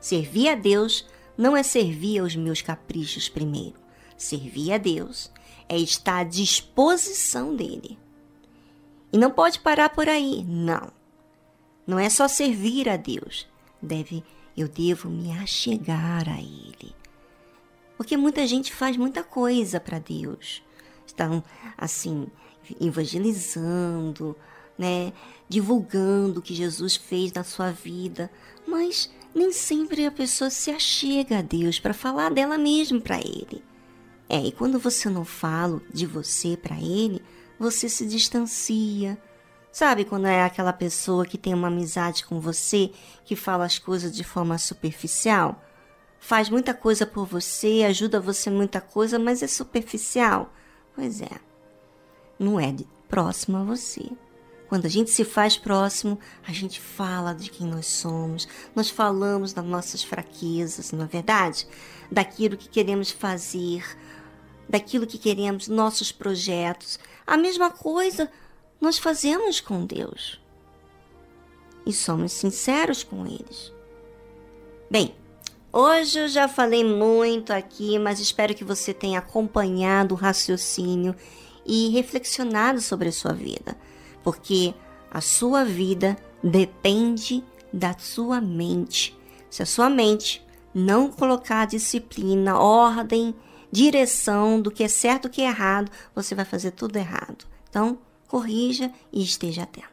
Servir 0.00 0.48
a 0.48 0.54
Deus 0.54 1.06
não 1.36 1.56
é 1.56 1.62
servir 1.62 2.20
aos 2.20 2.34
meus 2.36 2.62
caprichos 2.62 3.28
primeiro. 3.28 3.76
Servir 4.16 4.72
a 4.72 4.78
Deus 4.78 5.30
é 5.68 5.76
estar 5.76 6.18
à 6.18 6.24
disposição 6.24 7.54
dele. 7.54 7.98
E 9.12 9.18
não 9.18 9.30
pode 9.30 9.60
parar 9.60 9.90
por 9.90 10.08
aí, 10.08 10.44
não. 10.44 10.90
Não 11.86 11.98
é 11.98 12.10
só 12.10 12.28
servir 12.28 12.88
a 12.88 12.96
Deus. 12.96 13.46
Deve, 13.80 14.22
eu 14.56 14.68
devo 14.68 15.08
me 15.08 15.32
achegar 15.32 16.28
a 16.28 16.40
ele. 16.40 16.94
Porque 17.96 18.16
muita 18.16 18.46
gente 18.46 18.72
faz 18.72 18.96
muita 18.96 19.24
coisa 19.24 19.80
para 19.80 19.98
Deus. 19.98 20.62
Estão 21.06 21.42
assim 21.76 22.26
evangelizando, 22.80 24.36
né, 24.76 25.12
divulgando 25.48 26.40
o 26.40 26.42
que 26.42 26.54
Jesus 26.54 26.96
fez 26.96 27.32
na 27.32 27.42
sua 27.42 27.70
vida, 27.70 28.30
mas 28.66 29.10
nem 29.34 29.52
sempre 29.52 30.04
a 30.04 30.10
pessoa 30.10 30.50
se 30.50 30.70
achega 30.70 31.38
a 31.38 31.42
Deus 31.42 31.80
para 31.80 31.94
falar 31.94 32.30
dela 32.30 32.58
mesma 32.58 33.00
para 33.00 33.18
ele. 33.18 33.62
É, 34.28 34.38
e 34.38 34.52
quando 34.52 34.78
você 34.78 35.08
não 35.08 35.24
fala 35.24 35.80
de 35.92 36.06
você 36.06 36.56
para 36.56 36.76
ele, 36.76 37.22
você 37.58 37.88
se 37.88 38.06
distancia. 38.06 39.18
Sabe 39.72 40.04
quando 40.04 40.26
é 40.26 40.42
aquela 40.42 40.72
pessoa 40.72 41.24
que 41.24 41.38
tem 41.38 41.54
uma 41.54 41.68
amizade 41.68 42.24
com 42.24 42.40
você, 42.40 42.90
que 43.24 43.36
fala 43.36 43.64
as 43.64 43.78
coisas 43.78 44.14
de 44.14 44.24
forma 44.24 44.58
superficial? 44.58 45.62
faz 46.18 46.50
muita 46.50 46.74
coisa 46.74 47.06
por 47.06 47.26
você, 47.26 47.84
ajuda 47.86 48.20
você 48.20 48.50
muita 48.50 48.80
coisa, 48.80 49.18
mas 49.18 49.42
é 49.42 49.46
superficial. 49.46 50.52
Pois 50.94 51.20
é, 51.20 51.40
não 52.38 52.58
é 52.58 52.74
próximo 53.08 53.56
a 53.56 53.62
você. 53.62 54.10
Quando 54.68 54.84
a 54.84 54.90
gente 54.90 55.10
se 55.10 55.24
faz 55.24 55.56
próximo, 55.56 56.18
a 56.46 56.52
gente 56.52 56.78
fala 56.78 57.32
de 57.32 57.50
quem 57.50 57.66
nós 57.66 57.86
somos, 57.86 58.46
nós 58.74 58.90
falamos 58.90 59.54
das 59.54 59.64
nossas 59.64 60.02
fraquezas, 60.02 60.92
não 60.92 61.04
é 61.04 61.08
verdade? 61.08 61.66
Daquilo 62.12 62.56
que 62.56 62.68
queremos 62.68 63.10
fazer, 63.10 63.82
daquilo 64.68 65.06
que 65.06 65.18
queremos, 65.18 65.68
nossos 65.68 66.12
projetos. 66.12 66.98
A 67.26 67.36
mesma 67.36 67.70
coisa 67.70 68.30
nós 68.80 68.98
fazemos 68.98 69.60
com 69.60 69.84
Deus. 69.84 70.40
E 71.86 71.92
somos 71.92 72.32
sinceros 72.32 73.02
com 73.02 73.26
eles. 73.26 73.72
Bem, 74.90 75.14
Hoje 75.70 76.18
eu 76.18 76.28
já 76.28 76.48
falei 76.48 76.82
muito 76.82 77.52
aqui, 77.52 77.98
mas 77.98 78.18
espero 78.18 78.54
que 78.54 78.64
você 78.64 78.94
tenha 78.94 79.18
acompanhado 79.18 80.14
o 80.14 80.16
raciocínio 80.16 81.14
e 81.66 81.90
reflexionado 81.90 82.80
sobre 82.80 83.10
a 83.10 83.12
sua 83.12 83.34
vida, 83.34 83.76
porque 84.24 84.74
a 85.10 85.20
sua 85.20 85.64
vida 85.64 86.16
depende 86.42 87.44
da 87.70 87.94
sua 87.98 88.40
mente. 88.40 89.14
Se 89.50 89.62
a 89.62 89.66
sua 89.66 89.90
mente 89.90 90.42
não 90.74 91.10
colocar 91.10 91.66
disciplina, 91.66 92.58
ordem, 92.58 93.34
direção 93.70 94.60
do 94.60 94.70
que 94.70 94.84
é 94.84 94.88
certo 94.88 95.26
e 95.26 95.28
o 95.28 95.30
que 95.30 95.42
é 95.42 95.46
errado, 95.46 95.90
você 96.14 96.34
vai 96.34 96.44
fazer 96.44 96.72
tudo 96.72 96.96
errado. 96.96 97.44
Então, 97.68 97.98
corrija 98.26 98.90
e 99.12 99.22
esteja 99.22 99.62
atento. 99.62 99.88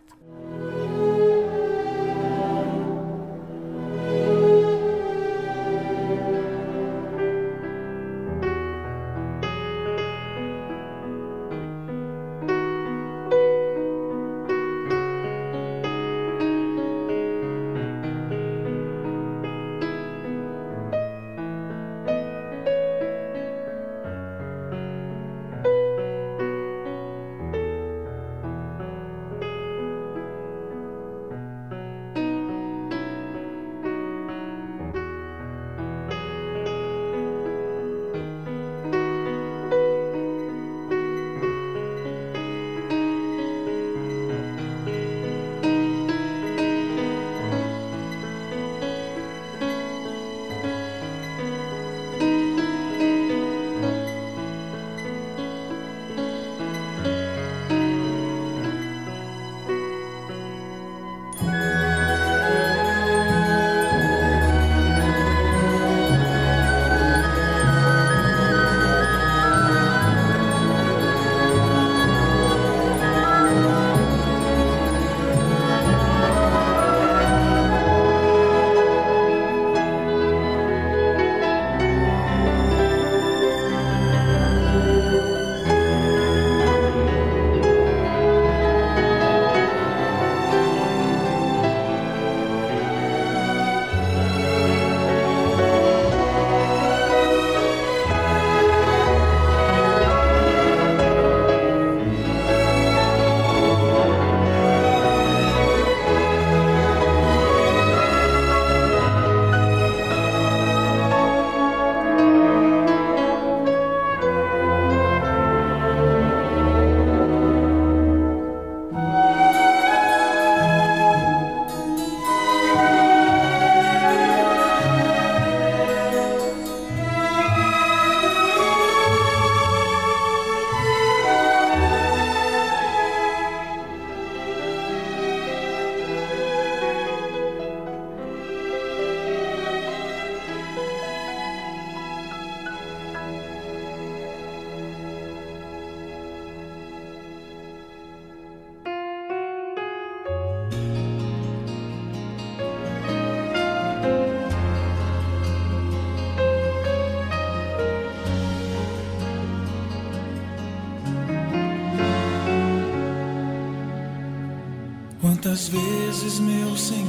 Quantas 165.55 165.69
vezes, 165.69 166.39
meu 166.39 166.75
Senhor, 166.75 166.99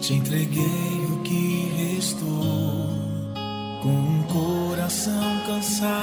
te 0.00 0.14
entreguei 0.14 1.06
o 1.08 1.22
que 1.22 1.72
restou. 1.76 2.88
Com 3.80 3.90
um 3.90 4.24
coração 4.24 5.40
cansado 5.46 5.97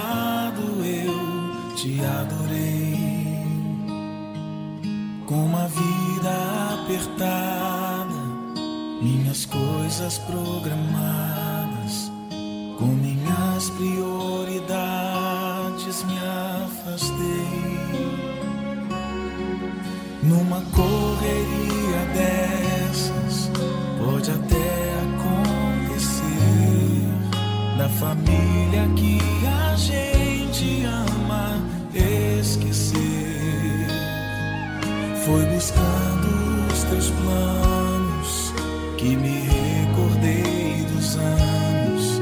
que 39.06 39.16
me 39.18 39.40
recordei 39.42 40.84
dos 40.92 41.16
anos 41.18 42.22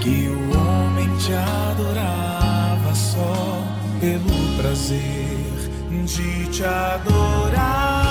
que 0.00 0.28
o 0.28 0.58
homem 0.58 1.08
te 1.18 1.34
adorava 1.34 2.94
só 2.94 3.62
pelo 4.00 4.56
prazer 4.56 5.70
de 6.06 6.46
te 6.46 6.64
adorar. 6.64 8.01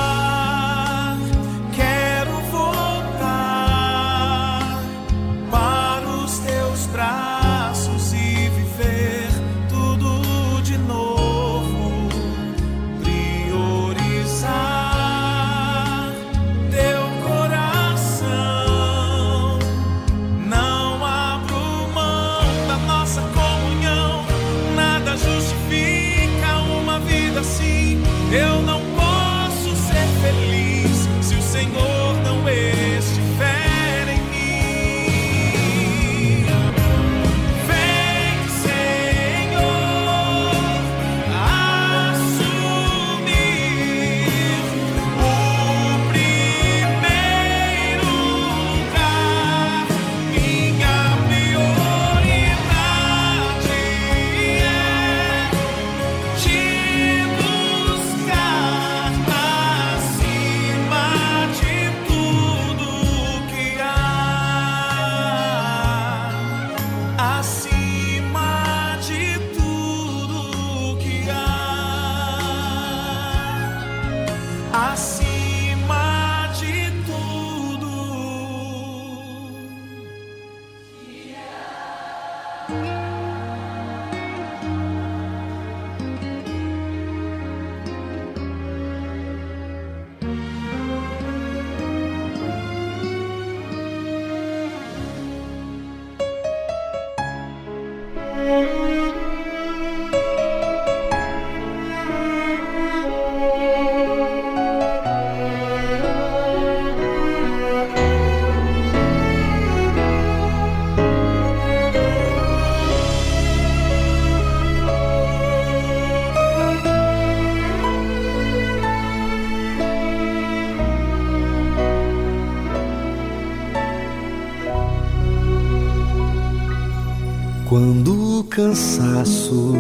Cansaço 129.22 129.74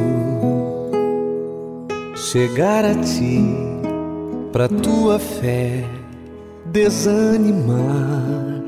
chegar 2.15 2.85
a 2.85 2.93
ti, 2.95 3.43
pra 4.51 4.67
tua 4.67 5.17
fé 5.17 5.83
desanimar. 6.65 8.61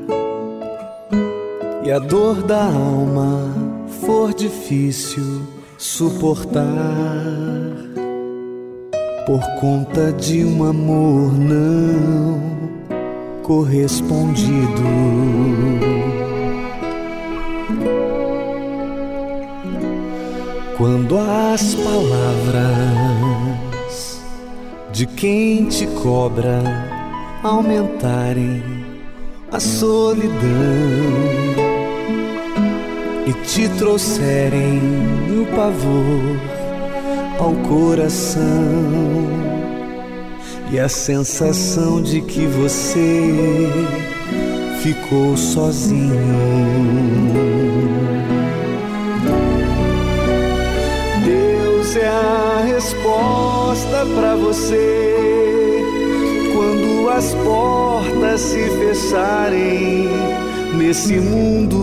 E 1.84 1.92
a 1.92 1.98
dor 1.98 2.42
da 2.42 2.64
alma 2.64 3.52
for 4.00 4.32
difícil 4.32 5.42
suportar. 5.76 6.64
Por 9.26 9.40
conta 9.60 10.12
de 10.12 10.44
um 10.44 10.64
amor 10.64 11.32
não 11.32 12.40
correspondido. 13.42 14.82
Quando 20.76 21.16
as 21.18 21.74
palavras 21.76 22.64
de 24.92 25.06
quem 25.06 25.66
te 25.66 25.86
cobra 26.02 26.62
aumentarem 27.44 28.62
a 29.52 29.60
solidão 29.60 30.32
e 33.24 33.32
te 33.46 33.68
trouxerem 33.78 34.80
o 35.30 35.46
pavor 35.54 36.40
ao 37.38 37.52
coração 37.68 38.42
e 40.72 40.80
a 40.80 40.88
sensação 40.88 42.02
de 42.02 42.20
que 42.20 42.46
você 42.46 43.32
ficou 44.82 45.36
sozinho. 45.36 46.14
É 52.04 52.08
a 52.08 52.62
resposta 52.66 54.06
para 54.14 54.36
você 54.36 55.82
quando 56.54 57.08
as 57.08 57.34
portas 57.34 58.40
se 58.40 58.68
fecharem 58.78 60.08
nesse 60.76 61.14
mundo. 61.14 61.78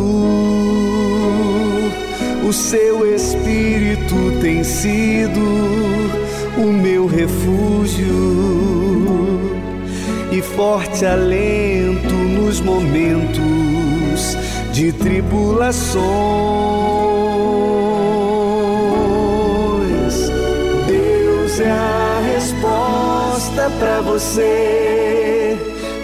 O 2.48 2.54
seu 2.54 3.16
espírito 3.16 4.16
tem 4.42 4.64
sido 4.64 5.42
o 6.58 6.72
meu 6.72 7.08
refúgio 7.08 8.12
e 10.32 10.42
forte 10.42 11.06
alento 11.06 12.14
nos 12.14 12.62
momentos 12.62 14.38
de 14.72 14.92
tribulações. 14.92 17.21
Para 23.82 24.00
você 24.02 25.58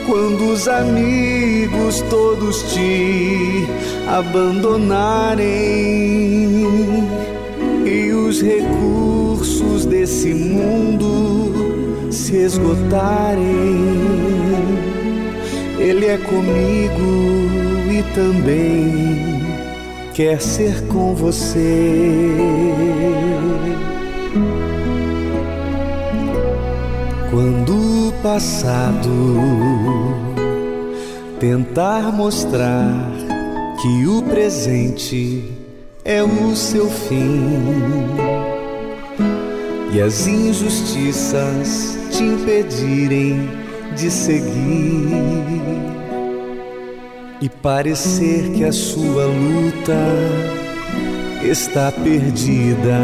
quando 0.08 0.52
os 0.52 0.68
amigos 0.68 2.02
todos 2.10 2.64
te 2.74 3.68
abandonarem 4.08 5.46
e 7.86 8.12
os 8.14 8.42
recursos 8.42 9.86
desse 9.86 10.34
mundo 10.34 12.10
se 12.12 12.38
esgotarem. 12.38 13.46
Ele 15.78 16.08
é 16.08 16.18
comigo 16.18 17.92
e 17.92 18.04
também 18.16 19.40
quer 20.16 20.42
ser 20.42 20.82
com 20.88 21.14
você. 21.14 22.34
Quando 27.38 28.08
o 28.08 28.14
passado 28.24 29.12
tentar 31.40 32.12
mostrar 32.12 33.12
que 33.80 34.08
o 34.08 34.24
presente 34.24 35.44
é 36.04 36.24
o 36.24 36.56
seu 36.56 36.90
fim 36.90 37.54
e 39.94 40.02
as 40.02 40.26
injustiças 40.26 42.00
te 42.10 42.24
impedirem 42.24 43.48
de 43.96 44.10
seguir 44.10 45.12
e 47.40 47.48
parecer 47.48 48.50
que 48.50 48.64
a 48.64 48.74
sua 48.74 49.28
luta 49.28 49.94
está 51.44 51.92
perdida. 51.92 52.98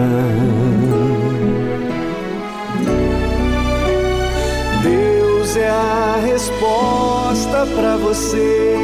A 5.84 6.17
resposta 6.26 7.65
para 7.76 7.98
você 7.98 8.76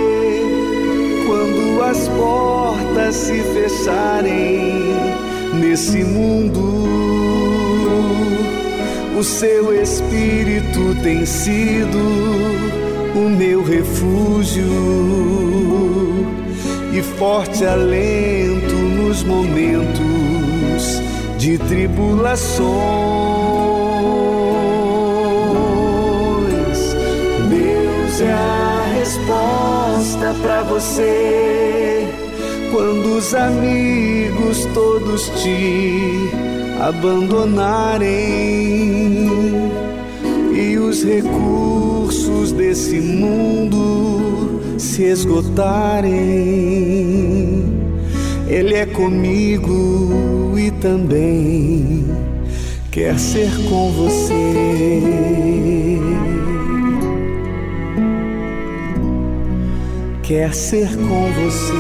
quando 1.26 1.82
as 1.82 2.10
portas 2.10 3.16
se 3.16 3.42
fecharem 3.54 4.84
nesse 5.54 6.04
mundo. 6.04 6.60
O 9.18 9.24
seu 9.24 9.74
espírito 9.82 10.96
tem 11.02 11.26
sido 11.26 12.00
o 13.16 13.30
meu 13.30 13.64
refúgio 13.64 14.66
e 16.94 17.02
forte 17.18 17.66
alento 17.66 18.76
nos 18.76 19.24
momentos 19.24 21.02
de 21.38 21.58
tribulações. 21.58 23.39
É 28.22 28.32
a 28.34 28.86
resposta 28.96 30.36
para 30.42 30.64
você 30.64 32.06
quando 32.70 33.18
os 33.18 33.34
amigos 33.34 34.66
todos 34.74 35.30
te 35.42 36.30
abandonarem 36.82 38.10
e 40.54 40.78
os 40.78 41.02
recursos 41.06 42.52
desse 42.52 43.00
mundo 43.00 44.60
se 44.78 45.04
esgotarem. 45.04 46.14
Ele 48.50 48.76
é 48.76 48.86
comigo 48.86 50.58
e 50.58 50.72
também 50.72 52.06
quer 52.92 53.18
ser 53.18 53.50
com 53.70 53.94
você. 53.94 55.40
Quer 60.30 60.54
ser 60.54 60.96
com 60.96 61.34
você. 61.34 61.74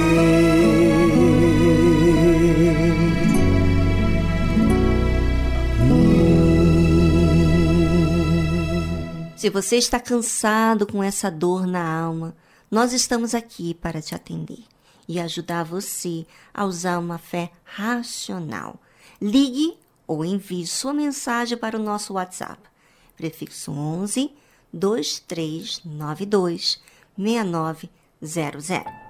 Se 9.37 9.49
você 9.51 9.77
está 9.77 9.99
cansado 9.99 10.87
com 10.87 11.03
essa 11.03 11.29
dor 11.29 11.67
na 11.67 12.01
alma, 12.01 12.35
nós 12.71 12.91
estamos 12.91 13.35
aqui 13.35 13.75
para 13.75 14.01
te 14.01 14.15
atender 14.15 14.63
e 15.07 15.19
ajudar 15.19 15.63
você 15.63 16.25
a 16.51 16.65
usar 16.65 16.97
uma 16.97 17.19
fé 17.19 17.51
racional. 17.63 18.81
Ligue 19.21 19.77
ou 20.07 20.25
envie 20.25 20.65
sua 20.65 20.91
mensagem 20.91 21.55
para 21.55 21.77
o 21.77 21.83
nosso 21.83 22.13
WhatsApp, 22.13 22.63
prefixo 23.15 23.71
11 23.71 24.31
2392 24.73 26.81
00. 28.21 29.08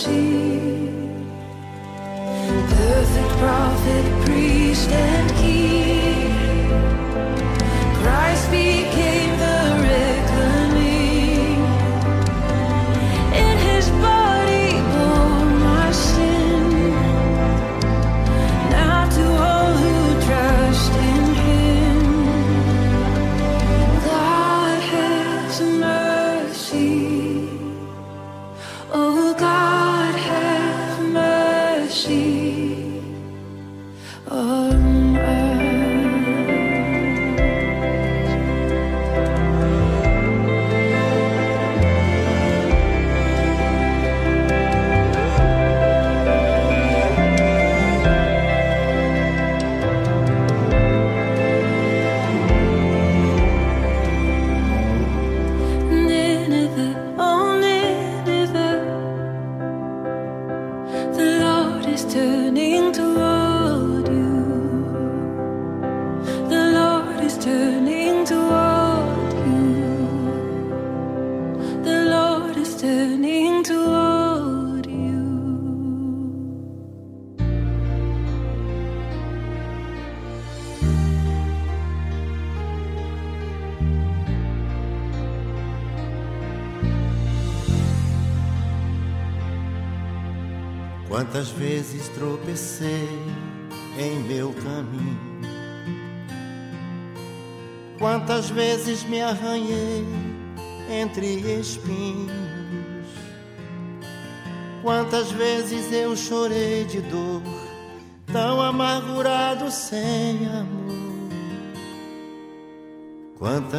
she. 0.00 0.88
Perfect 2.68 3.32
prophet, 3.38 4.24
priest, 4.24 4.90
and 4.90 5.39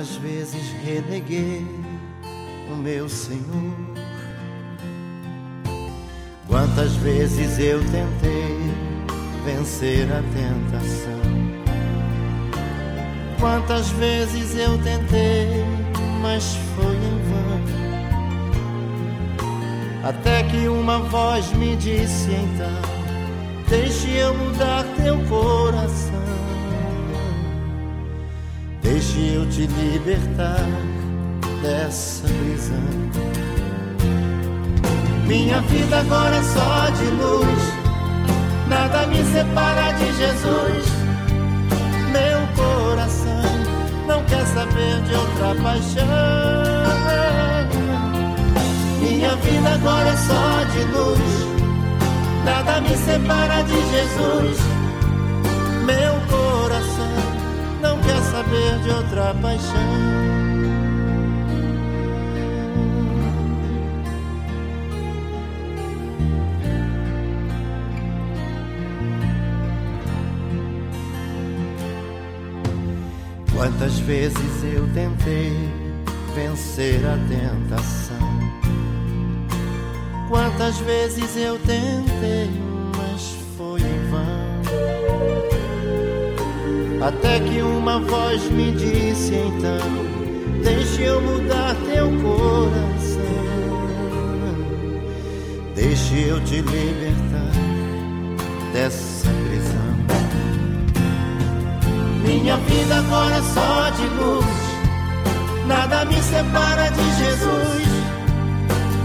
Quantas 0.02 0.16
vezes 0.16 0.64
reneguei 0.84 1.64
o 2.72 2.76
meu 2.76 3.08
Senhor? 3.08 3.72
Quantas 6.48 6.96
vezes 6.96 7.60
eu 7.60 7.80
tentei 7.82 8.58
vencer 9.46 10.12
a 10.12 10.24
tentação? 10.34 11.22
Quantas 13.40 13.90
vezes 13.90 14.56
eu 14.56 14.76
tentei, 14.80 15.64
mas 16.20 16.56
foi 16.76 16.96
em 16.96 17.22
vão. 17.30 17.62
Até 20.04 20.42
que 20.46 20.68
uma 20.68 20.98
voz 20.98 21.54
me 21.54 21.76
disse 21.76 22.32
então: 22.32 22.82
Deixe 23.70 24.10
eu 24.10 24.34
mudar 24.34 24.84
teu 24.98 25.24
coração 25.26 26.41
se 29.22 29.34
eu 29.36 29.46
te 29.50 29.68
libertar 29.68 30.66
dessa 31.62 32.24
prisão. 32.24 32.88
Minha 35.28 35.62
vida 35.62 36.00
agora 36.00 36.36
é 36.36 36.44
só 36.44 36.90
de 36.90 37.06
luz, 37.22 37.64
nada 38.68 39.06
me 39.08 39.24
separa 39.26 39.92
de 39.94 40.06
Jesus. 40.18 40.86
Meu 42.12 42.40
coração 42.56 43.44
não 44.08 44.24
quer 44.26 44.46
saber 44.48 45.02
de 45.04 45.14
outra 45.14 45.56
paixão. 45.62 46.08
Minha 49.02 49.36
vida 49.36 49.70
agora 49.70 50.10
é 50.10 50.18
só 50.18 50.64
de 50.74 50.84
luz, 50.96 51.48
nada 52.44 52.82
me 52.82 52.98
separa 52.98 53.62
de 53.64 53.80
Jesus. 53.92 54.58
Meu 55.86 56.21
saber 58.42 58.80
de 58.80 58.90
outra 58.90 59.36
paixão. 59.36 59.72
Quantas 73.54 74.00
vezes 74.00 74.64
eu 74.74 74.88
tentei 74.94 75.54
vencer 76.34 77.02
a 77.06 77.18
tentação? 77.30 78.18
Quantas 80.30 80.78
vezes 80.80 81.38
eu 81.38 81.60
tentei, 81.60 82.50
Até 87.02 87.40
que 87.40 87.62
uma 87.64 88.00
voz 88.00 88.44
me 88.52 88.72
disse 88.74 89.34
então: 89.34 90.62
Deixe 90.64 91.02
eu 91.02 91.20
mudar 91.20 91.76
teu 91.92 92.08
coração, 92.22 93.22
deixe 95.74 96.28
eu 96.28 96.40
te 96.44 96.62
libertar 96.62 97.52
dessa 98.72 99.30
prisão. 99.30 99.82
Minha 102.24 102.58
vida 102.58 102.98
agora 102.98 103.36
é 103.36 103.42
só 103.42 103.90
de 103.90 104.08
luz. 104.22 104.46
Nada 105.66 106.06
me 106.06 106.22
separa 106.22 106.92
de 106.92 107.18
Jesus. 107.18 107.88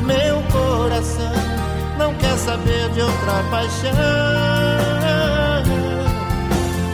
Meu 0.05 0.43
coração 0.53 1.33
não 1.99 2.13
quer 2.15 2.37
saber 2.37 2.91
de 2.91 3.01
outra 3.01 3.43
paixão. 3.51 4.96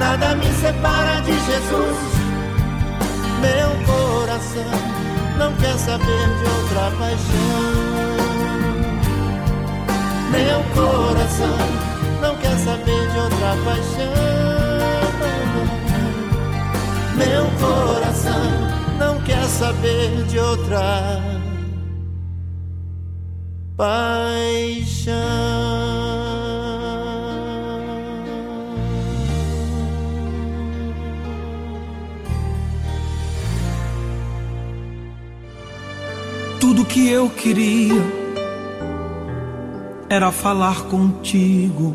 Nada 0.00 0.34
me 0.34 0.46
separa 0.46 1.20
de 1.20 1.32
Jesus. 1.32 1.98
Meu 3.42 3.68
coração 3.84 4.72
não 5.38 5.54
quer 5.56 5.76
saber 5.76 6.26
de 6.38 6.44
outra 6.56 6.90
paixão. 6.98 8.10
Meu 10.32 10.64
coração 10.74 11.58
não 12.22 12.34
quer 12.36 12.56
saber 12.56 13.10
de 13.10 13.18
outra 13.18 13.54
paixão. 13.66 14.40
Meu 17.16 17.44
coração 17.60 18.44
não 18.98 19.20
quer 19.20 19.44
saber 19.44 20.24
de 20.24 20.38
outra 20.38 21.20
paixão. 23.76 25.10
Que 36.92 37.08
eu 37.08 37.30
queria 37.30 38.02
era 40.08 40.32
falar 40.32 40.82
contigo. 40.86 41.94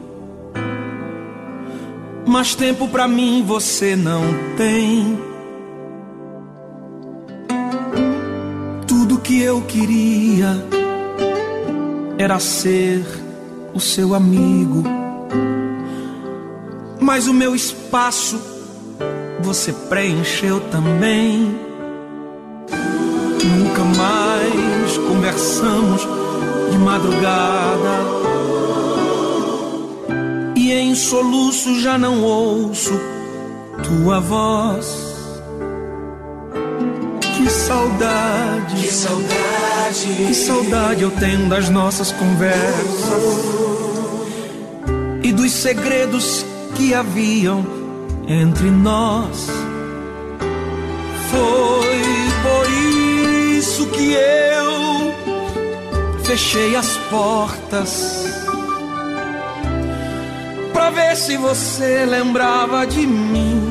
Mas 2.25 2.55
tempo 2.55 2.87
pra 2.87 3.05
mim 3.05 3.43
você 3.45 3.93
não 3.95 4.21
tem. 4.55 5.19
Tudo 8.87 9.19
que 9.19 9.41
eu 9.41 9.61
queria 9.63 10.65
era 12.17 12.39
ser 12.39 13.05
o 13.73 13.79
seu 13.81 14.15
amigo. 14.15 14.81
Mas 17.01 17.27
o 17.27 17.33
meu 17.33 17.53
espaço 17.53 18.39
você 19.41 19.73
preencheu 19.73 20.61
também. 20.71 21.53
Nunca 23.43 23.83
mais 23.83 24.74
conversamos 25.25 26.07
de 26.71 26.77
madrugada. 26.77 27.95
E 30.55 30.71
em 30.71 30.93
soluço 30.93 31.79
já 31.81 31.97
não 31.97 32.21
ouço 32.21 32.93
tua 33.83 34.19
voz. 34.19 34.85
Que 37.21 37.49
saudade, 37.49 38.75
Que 38.75 38.91
saudade, 38.91 40.25
que 40.27 40.33
saudade 40.33 41.03
eu 41.03 41.11
tenho 41.11 41.49
das 41.49 41.69
nossas 41.69 42.11
conversas 42.11 43.45
e 45.23 45.31
dos 45.31 45.51
segredos 45.51 46.45
que 46.75 46.93
haviam 46.93 47.65
entre 48.27 48.69
nós. 48.69 49.47
Foi 51.29 51.74
isso 53.75 53.87
que 53.87 54.13
eu 54.13 55.13
fechei 56.23 56.77
as 56.77 56.95
portas 57.09 58.23
pra 60.71 60.89
ver 60.91 61.13
se 61.17 61.35
você 61.35 62.05
lembrava 62.05 62.87
de 62.87 63.05
mim. 63.05 63.61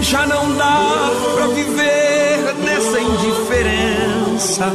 Já 0.00 0.26
não 0.26 0.52
dá 0.56 1.12
pra 1.36 1.46
viver 1.46 2.54
nessa 2.64 3.00
indiferença. 3.02 4.72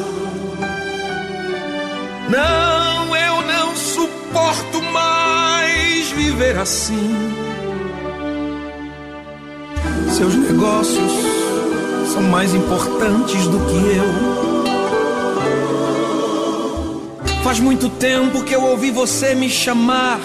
Não, 2.30 3.14
eu 3.14 3.42
não 3.42 3.76
suporto 3.76 4.82
mais 4.94 6.12
viver 6.12 6.58
assim. 6.58 7.34
Seus 10.10 10.34
negócios 10.34 11.43
são 12.08 12.22
mais 12.24 12.54
importantes 12.54 13.48
do 13.48 13.60
que 13.60 13.76
eu. 13.98 14.34
Faz 17.44 17.60
muito 17.60 17.90
tempo 17.90 18.44
que 18.44 18.54
eu 18.54 18.64
ouvi 18.64 18.90
você 18.92 19.36
me 19.36 19.50
chamar 19.50 20.20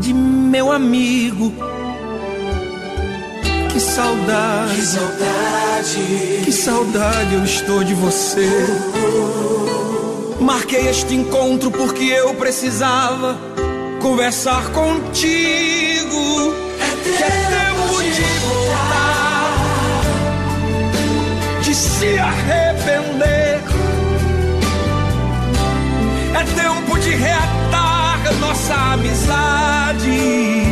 de 0.00 0.14
meu 0.14 0.70
amigo. 0.70 1.52
Que 3.72 3.80
saudade, 3.80 4.74
que 4.74 4.82
saudade, 4.82 6.42
que 6.44 6.52
saudade 6.52 7.34
eu 7.34 7.44
estou 7.44 7.82
de 7.82 7.94
você. 7.94 8.48
Marquei 10.40 10.88
este 10.88 11.14
encontro 11.14 11.70
porque 11.70 12.04
eu 12.04 12.34
precisava 12.34 13.38
conversar 14.00 14.70
contigo. 14.72 16.52
Que 17.02 17.22
é 17.22 17.30
tempo 17.30 18.02
de 18.02 18.22
voltar, 18.44 19.11
de 21.72 21.78
se 21.78 22.18
arrepender. 22.18 23.60
É 26.38 26.44
tempo 26.54 26.98
de 26.98 27.14
reatar 27.14 28.20
nossa 28.40 28.74
amizade. 28.92 30.64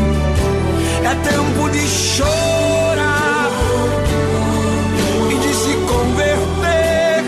É 1.03 1.15
tempo 1.31 1.71
de 1.71 1.87
chorar 1.89 3.51
e 5.31 5.35
de 5.39 5.55
se 5.55 5.75
converter. 5.91 7.25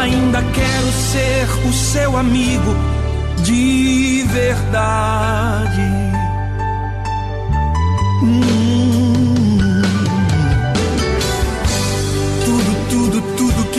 Ainda 0.00 0.40
quero 0.52 0.92
ser 0.92 1.48
o 1.68 1.72
seu 1.72 2.16
amigo 2.16 2.76
de 3.42 4.24
verdade. 4.28 5.82
Hum. 8.22 8.57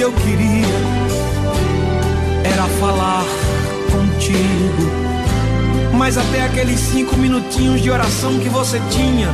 Eu 0.10 0.14
queria 0.14 0.66
era 2.44 2.64
falar 2.80 3.24
contigo. 3.92 4.92
Mas 5.94 6.18
até 6.18 6.44
aqueles 6.46 6.80
cinco 6.80 7.16
minutinhos 7.18 7.82
de 7.82 7.92
oração 7.92 8.40
que 8.40 8.50
você 8.50 8.82
tinha, 8.90 9.30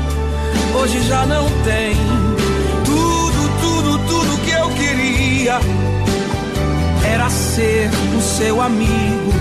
hoje 0.78 1.02
já 1.08 1.26
não 1.26 1.46
tem. 1.64 1.96
Tudo, 2.84 3.50
tudo, 3.62 4.00
tudo 4.08 4.42
que 4.44 4.52
eu 4.52 4.70
queria 4.72 5.60
era 7.06 7.30
ser 7.30 7.90
o 8.18 8.22
seu 8.22 8.62
amigo. 8.62 9.34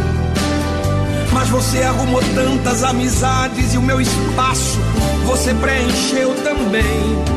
Mas 1.33 1.49
você 1.49 1.83
arrumou 1.83 2.23
tantas 2.35 2.85
amizades 2.85 3.75
e 3.75 3.79
o 3.79 3.83
meu 3.83 4.01
espaço 4.01 4.79
você 5.27 5.53
preencheu 5.55 6.33
também. 6.45 7.34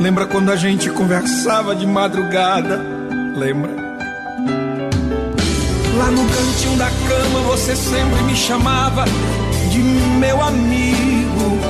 Lembra 0.00 0.26
quando 0.26 0.50
a 0.50 0.56
gente 0.56 0.88
conversava 0.90 1.74
de 1.76 1.86
madrugada? 1.86 2.80
Lembra? 3.36 3.70
Lá 5.96 6.10
no 6.10 6.24
cantinho 6.26 6.76
da 6.78 6.86
cama 7.06 7.40
você 7.48 7.76
sempre 7.76 8.22
me 8.22 8.34
chamava 8.34 9.04
de 9.70 9.78
meu 9.78 10.40
amigo. 10.42 11.60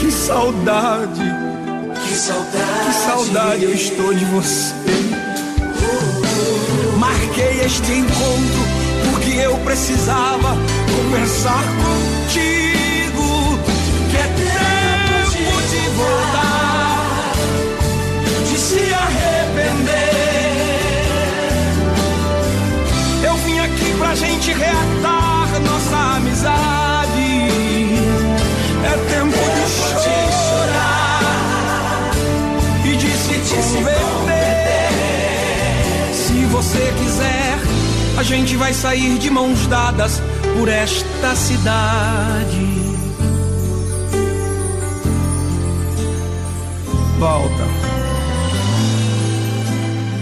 Que 0.00 0.10
saudade, 0.10 1.20
Que 2.06 2.14
saudade. 2.14 2.86
que 2.86 2.92
saudade 2.94 3.64
eu 3.64 3.74
estou 3.74 4.14
de 4.14 4.24
você. 4.24 4.74
Marquei 6.98 7.60
este 7.66 7.92
encontro 7.92 8.64
porque 9.12 9.32
eu 9.32 9.56
precisava 9.58 10.56
conversar 10.96 11.62
contigo. 11.76 12.73
Gente 24.14 24.52
reatar 24.52 25.60
nossa 25.60 25.96
amizade. 26.16 27.48
É 28.84 28.96
tempo 29.10 29.36
de 29.36 29.66
chorar 30.48 31.24
e 32.84 32.96
de 32.96 33.10
se 33.10 33.34
converter. 33.62 34.92
Se 36.12 36.44
você 36.46 36.92
quiser, 36.98 37.58
a 38.18 38.22
gente 38.22 38.56
vai 38.56 38.72
sair 38.72 39.18
de 39.18 39.30
mãos 39.30 39.66
dadas 39.66 40.22
por 40.56 40.68
esta 40.68 41.34
cidade. 41.34 42.84
Volta. 47.18 47.64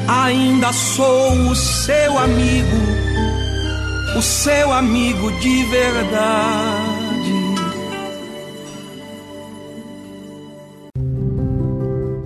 Ainda 0.07 0.72
sou 0.72 1.32
o 1.49 1.57
seu 1.57 2.18
amigo, 2.18 2.76
o 4.22 4.24
seu 4.24 4.72
amigo 4.72 5.32
de 5.40 5.64
verdade. 5.64 7.32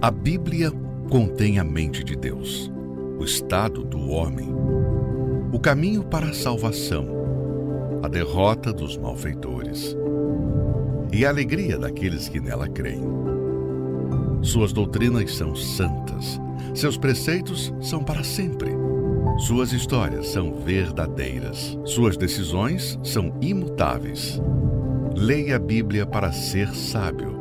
A 0.03 0.11
Bíblia 0.11 0.71
contém 1.09 1.59
a 1.59 1.65
mente 1.65 2.05
de 2.05 2.15
Deus, 2.15 2.71
o 3.19 3.25
estado 3.25 3.83
do 3.83 4.11
homem, 4.11 4.55
o 5.51 5.59
caminho 5.59 6.05
para 6.05 6.27
a 6.27 6.35
salvação, 6.35 7.09
a 8.03 8.09
derrota 8.09 8.75
dos 8.75 8.99
malfeitores 8.99 9.97
e 11.11 11.25
a 11.25 11.31
alegria 11.31 11.79
daqueles 11.79 12.29
que 12.29 12.41
nela 12.41 12.69
creem. 12.69 13.09
Suas 14.43 14.71
doutrinas 14.71 15.35
são 15.35 15.57
santas, 15.57 16.39
seus 16.75 16.99
preceitos 16.99 17.73
são 17.81 18.05
para 18.05 18.23
sempre. 18.23 18.76
Suas 19.39 19.71
histórias 19.71 20.29
são 20.29 20.55
verdadeiras, 20.55 21.79
suas 21.85 22.17
decisões 22.17 22.99
são 23.03 23.35
imutáveis. 23.43 24.41
Leia 25.15 25.57
a 25.57 25.59
Bíblia 25.59 26.07
para 26.07 26.33
ser 26.33 26.75
sábio, 26.75 27.39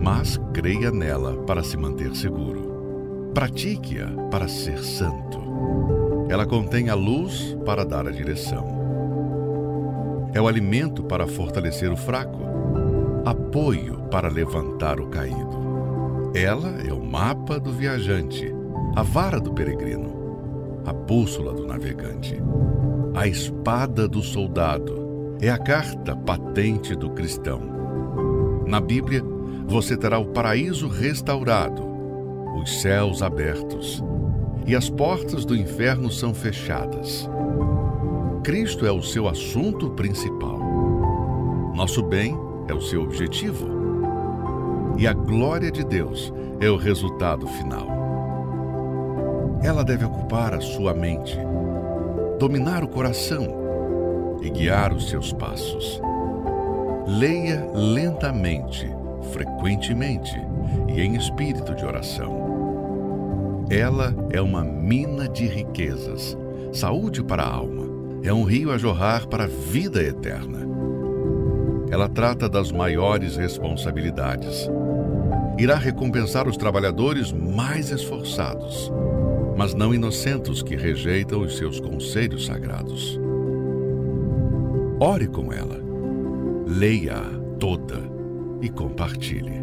mas 0.00 0.38
creia 0.54 0.92
nela 0.92 1.42
para 1.42 1.64
se 1.64 1.76
manter 1.76 2.14
seguro. 2.14 3.32
Pratique-a 3.34 4.06
para 4.30 4.46
ser 4.46 4.78
santo. 4.84 5.42
Ela 6.28 6.46
contém 6.46 6.88
a 6.88 6.94
luz 6.94 7.56
para 7.66 7.84
dar 7.84 8.06
a 8.06 8.12
direção. 8.12 8.80
É 10.32 10.40
o 10.40 10.46
alimento 10.46 11.02
para 11.02 11.26
fortalecer 11.26 11.90
o 11.90 11.96
fraco, 11.96 12.38
apoio 13.24 13.96
para 14.12 14.28
levantar 14.28 15.00
o 15.00 15.08
caído. 15.08 16.30
Ela 16.36 16.70
é 16.88 16.92
o 16.92 17.04
mapa 17.04 17.58
do 17.58 17.72
viajante, 17.72 18.54
a 18.94 19.02
vara 19.02 19.40
do 19.40 19.52
peregrino, 19.52 20.21
a 20.84 20.92
bússola 20.92 21.52
do 21.52 21.66
navegante, 21.66 22.40
a 23.14 23.26
espada 23.26 24.08
do 24.08 24.22
soldado, 24.22 25.36
é 25.40 25.48
a 25.50 25.58
carta 25.58 26.16
patente 26.16 26.94
do 26.94 27.10
cristão. 27.10 27.60
Na 28.66 28.80
Bíblia, 28.80 29.22
você 29.66 29.96
terá 29.96 30.18
o 30.18 30.26
paraíso 30.26 30.88
restaurado, 30.88 31.82
os 32.60 32.80
céus 32.80 33.22
abertos 33.22 34.02
e 34.66 34.76
as 34.76 34.88
portas 34.88 35.44
do 35.44 35.56
inferno 35.56 36.10
são 36.10 36.32
fechadas. 36.32 37.28
Cristo 38.42 38.86
é 38.86 38.92
o 38.92 39.02
seu 39.02 39.28
assunto 39.28 39.90
principal. 39.90 40.58
Nosso 41.74 42.02
bem 42.02 42.36
é 42.68 42.74
o 42.74 42.80
seu 42.80 43.02
objetivo. 43.02 43.66
E 44.98 45.06
a 45.06 45.12
glória 45.12 45.70
de 45.70 45.84
Deus 45.84 46.32
é 46.60 46.68
o 46.68 46.76
resultado 46.76 47.46
final. 47.46 48.01
Ela 49.62 49.84
deve 49.84 50.04
ocupar 50.04 50.54
a 50.54 50.60
sua 50.60 50.92
mente, 50.92 51.38
dominar 52.38 52.82
o 52.82 52.88
coração 52.88 54.40
e 54.42 54.50
guiar 54.50 54.92
os 54.92 55.08
seus 55.08 55.32
passos. 55.32 56.00
Leia 57.06 57.70
lentamente, 57.72 58.90
frequentemente 59.32 60.34
e 60.88 61.00
em 61.00 61.14
espírito 61.14 61.74
de 61.74 61.84
oração. 61.84 63.66
Ela 63.70 64.14
é 64.30 64.40
uma 64.40 64.64
mina 64.64 65.28
de 65.28 65.46
riquezas, 65.46 66.36
saúde 66.72 67.22
para 67.22 67.44
a 67.44 67.54
alma, 67.54 67.86
é 68.24 68.32
um 68.32 68.42
rio 68.42 68.72
a 68.72 68.78
jorrar 68.78 69.26
para 69.28 69.44
a 69.44 69.48
vida 69.48 70.02
eterna. 70.02 70.58
Ela 71.90 72.08
trata 72.08 72.48
das 72.48 72.72
maiores 72.72 73.36
responsabilidades. 73.36 74.68
Irá 75.58 75.76
recompensar 75.76 76.48
os 76.48 76.56
trabalhadores 76.56 77.30
mais 77.32 77.90
esforçados, 77.90 78.90
mas 79.62 79.74
não 79.74 79.94
inocentes 79.94 80.60
que 80.60 80.74
rejeitam 80.74 81.40
os 81.42 81.56
seus 81.56 81.78
conselhos 81.78 82.46
sagrados. 82.46 83.16
Ore 84.98 85.28
com 85.28 85.52
ela, 85.52 85.80
leia-a 86.66 87.22
toda 87.60 88.00
e 88.60 88.68
compartilhe. 88.68 89.62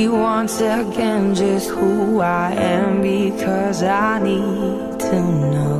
Me 0.00 0.08
once 0.08 0.62
again 0.62 1.34
just 1.34 1.68
who 1.68 2.20
I 2.20 2.52
am 2.52 3.02
because 3.02 3.82
I 3.82 4.18
need 4.18 4.98
to 4.98 5.20
know. 5.20 5.79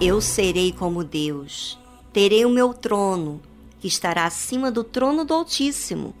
Eu 0.00 0.20
serei 0.20 0.70
como 0.70 1.02
Deus, 1.02 1.76
terei 2.12 2.44
o 2.44 2.50
meu 2.50 2.72
trono, 2.72 3.40
que 3.80 3.88
estará 3.88 4.26
acima 4.26 4.70
do 4.70 4.84
trono 4.84 5.24
do 5.24 5.34
Altíssimo. 5.34 6.14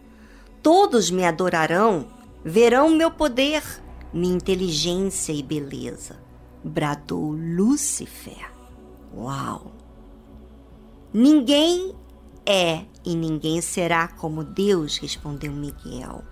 Todos 0.60 1.12
me 1.12 1.24
adorarão, 1.24 2.08
verão 2.44 2.90
meu 2.90 3.08
poder, 3.08 3.62
minha 4.12 4.34
inteligência 4.34 5.32
e 5.32 5.44
beleza. 5.44 6.20
Bradou 6.64 7.30
Lúcifer. 7.30 8.50
Uau! 9.16 9.70
Ninguém 11.14 11.94
é 12.44 12.84
e 13.04 13.14
ninguém 13.14 13.60
será 13.60 14.08
como 14.08 14.42
Deus, 14.42 14.96
respondeu 14.96 15.52
Miguel, 15.52 16.24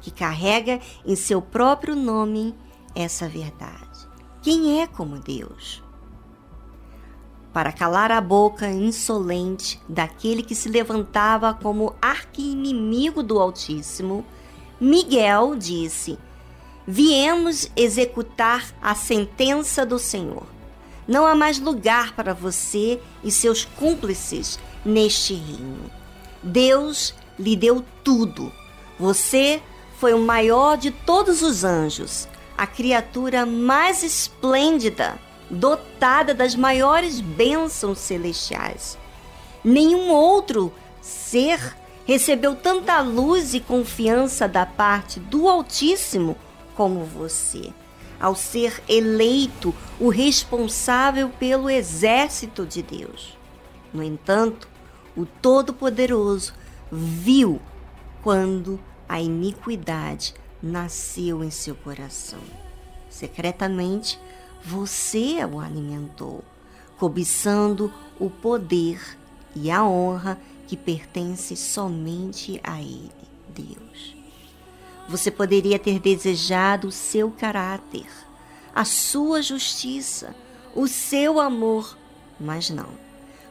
que 0.00 0.12
carrega 0.12 0.78
em 1.04 1.16
seu 1.16 1.42
próprio 1.42 1.96
nome 1.96 2.54
essa 2.94 3.28
verdade. 3.28 4.08
Quem 4.40 4.80
é 4.80 4.86
como 4.86 5.18
Deus? 5.18 5.82
Para 7.52 7.72
calar 7.72 8.12
a 8.12 8.20
boca 8.20 8.68
insolente 8.68 9.80
daquele 9.88 10.42
que 10.42 10.54
se 10.54 10.68
levantava 10.68 11.52
como 11.52 11.94
arqui-inimigo 12.00 13.22
do 13.22 13.40
Altíssimo, 13.40 14.24
Miguel 14.80 15.56
disse: 15.56 16.16
Viemos 16.86 17.68
executar 17.74 18.64
a 18.80 18.94
sentença 18.94 19.84
do 19.84 19.98
Senhor. 19.98 20.46
Não 21.08 21.26
há 21.26 21.34
mais 21.34 21.58
lugar 21.58 22.14
para 22.14 22.32
você 22.32 23.00
e 23.24 23.32
seus 23.32 23.64
cúmplices 23.64 24.58
neste 24.84 25.34
reino. 25.34 25.90
Deus 26.40 27.14
lhe 27.36 27.56
deu 27.56 27.84
tudo. 28.04 28.52
Você 28.98 29.60
foi 29.98 30.14
o 30.14 30.20
maior 30.20 30.78
de 30.78 30.92
todos 30.92 31.42
os 31.42 31.64
anjos, 31.64 32.28
a 32.56 32.66
criatura 32.66 33.44
mais 33.44 34.02
esplêndida, 34.04 35.18
dotada 35.50 36.32
das 36.32 36.54
maiores 36.54 37.20
bênçãos 37.20 37.98
celestiais. 37.98 38.96
Nenhum 39.64 40.10
outro 40.10 40.72
ser 41.02 41.76
recebeu 42.06 42.54
tanta 42.54 43.00
luz 43.00 43.54
e 43.54 43.60
confiança 43.60 44.48
da 44.48 44.64
parte 44.64 45.20
do 45.20 45.48
Altíssimo 45.48 46.36
como 46.74 47.04
você, 47.04 47.72
ao 48.18 48.34
ser 48.34 48.82
eleito 48.88 49.74
o 49.98 50.08
responsável 50.08 51.28
pelo 51.28 51.68
exército 51.68 52.64
de 52.64 52.82
Deus. 52.82 53.36
No 53.92 54.02
entanto, 54.02 54.68
o 55.16 55.26
Todo-Poderoso 55.26 56.54
viu 56.90 57.60
quando 58.22 58.80
a 59.08 59.20
iniquidade 59.20 60.34
nasceu 60.62 61.42
em 61.42 61.50
seu 61.50 61.74
coração. 61.74 62.40
Secretamente, 63.08 64.18
você 64.64 65.44
o 65.44 65.58
alimentou, 65.58 66.44
cobiçando 66.98 67.92
o 68.18 68.28
poder 68.28 69.18
e 69.54 69.70
a 69.70 69.84
honra 69.84 70.38
que 70.66 70.76
pertence 70.76 71.56
somente 71.56 72.60
a 72.62 72.80
Ele, 72.80 73.10
Deus. 73.48 74.16
Você 75.08 75.30
poderia 75.30 75.78
ter 75.78 75.98
desejado 75.98 76.88
o 76.88 76.92
seu 76.92 77.30
caráter, 77.30 78.06
a 78.74 78.84
sua 78.84 79.42
justiça, 79.42 80.34
o 80.74 80.86
seu 80.86 81.40
amor, 81.40 81.96
mas 82.38 82.70
não. 82.70 82.90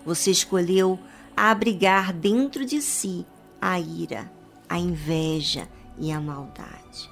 Você 0.06 0.32
escolheu 0.32 0.98
abrigar 1.36 2.14
dentro 2.14 2.66
de 2.66 2.82
si 2.82 3.26
a 3.62 3.80
ira, 3.80 4.32
a 4.68 4.78
inveja 4.78 5.68
e 5.98 6.12
a 6.12 6.20
maldade. 6.20 7.10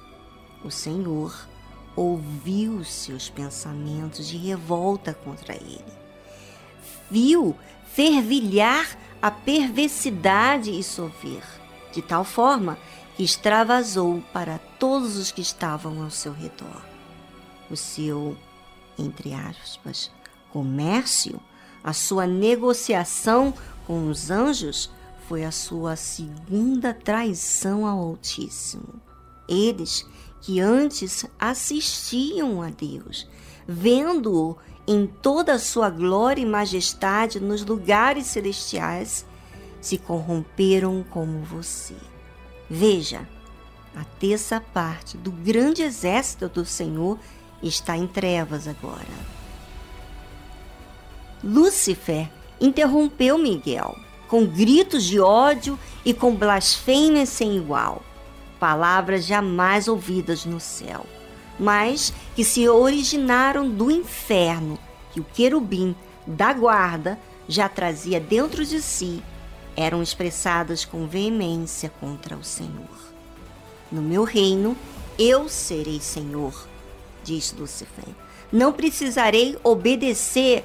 O 0.64 0.70
Senhor 0.70 1.47
ouviu 1.98 2.84
seus 2.84 3.28
pensamentos 3.28 4.28
de 4.28 4.36
revolta 4.36 5.12
contra 5.12 5.54
ele. 5.54 5.84
Viu 7.10 7.56
fervilhar 7.92 8.96
a 9.20 9.32
perversidade 9.32 10.70
e 10.70 10.80
sover, 10.84 11.42
de 11.92 12.00
tal 12.00 12.22
forma 12.22 12.78
que 13.16 13.24
extravasou 13.24 14.22
para 14.32 14.58
todos 14.78 15.16
os 15.16 15.32
que 15.32 15.40
estavam 15.40 16.00
ao 16.04 16.10
seu 16.10 16.32
redor. 16.32 16.84
O 17.68 17.76
seu, 17.76 18.36
entre 18.96 19.34
aspas, 19.34 20.08
comércio, 20.52 21.40
a 21.82 21.92
sua 21.92 22.28
negociação 22.28 23.52
com 23.88 24.08
os 24.08 24.30
anjos 24.30 24.88
foi 25.26 25.44
a 25.44 25.50
sua 25.50 25.96
segunda 25.96 26.94
traição 26.94 27.84
ao 27.84 27.98
Altíssimo. 27.98 29.02
Eles 29.48 30.06
que 30.40 30.60
antes 30.60 31.26
assistiam 31.38 32.62
a 32.62 32.70
Deus, 32.70 33.28
vendo-o 33.66 34.56
em 34.86 35.06
toda 35.06 35.54
a 35.54 35.58
sua 35.58 35.90
glória 35.90 36.40
e 36.40 36.46
majestade 36.46 37.40
nos 37.40 37.64
lugares 37.64 38.26
celestiais, 38.26 39.26
se 39.80 39.98
corromperam 39.98 41.04
como 41.10 41.40
você. 41.40 41.94
Veja, 42.70 43.28
a 43.94 44.04
terça 44.04 44.60
parte 44.60 45.16
do 45.16 45.30
grande 45.30 45.82
exército 45.82 46.48
do 46.48 46.64
Senhor 46.64 47.18
está 47.62 47.96
em 47.96 48.06
trevas 48.06 48.66
agora. 48.66 49.38
Lúcifer 51.42 52.30
interrompeu 52.60 53.38
Miguel 53.38 53.96
com 54.26 54.46
gritos 54.46 55.04
de 55.04 55.18
ódio 55.18 55.78
e 56.04 56.12
com 56.12 56.34
blasfêmias 56.34 57.28
sem 57.28 57.56
igual 57.56 58.02
palavras 58.58 59.24
jamais 59.24 59.88
ouvidas 59.88 60.44
no 60.44 60.60
céu, 60.60 61.06
mas 61.58 62.12
que 62.34 62.44
se 62.44 62.68
originaram 62.68 63.68
do 63.68 63.90
inferno, 63.90 64.78
que 65.12 65.20
o 65.20 65.24
querubim 65.24 65.94
da 66.26 66.52
guarda 66.52 67.18
já 67.48 67.68
trazia 67.68 68.20
dentro 68.20 68.64
de 68.64 68.80
si, 68.82 69.22
eram 69.76 70.02
expressadas 70.02 70.84
com 70.84 71.06
veemência 71.06 71.90
contra 72.00 72.36
o 72.36 72.44
Senhor. 72.44 73.08
No 73.90 74.02
meu 74.02 74.24
reino, 74.24 74.76
eu 75.18 75.48
serei 75.48 76.00
Senhor, 76.00 76.66
diz 77.24 77.54
Lúcifer. 77.56 78.14
Não 78.52 78.72
precisarei 78.72 79.56
obedecer 79.62 80.64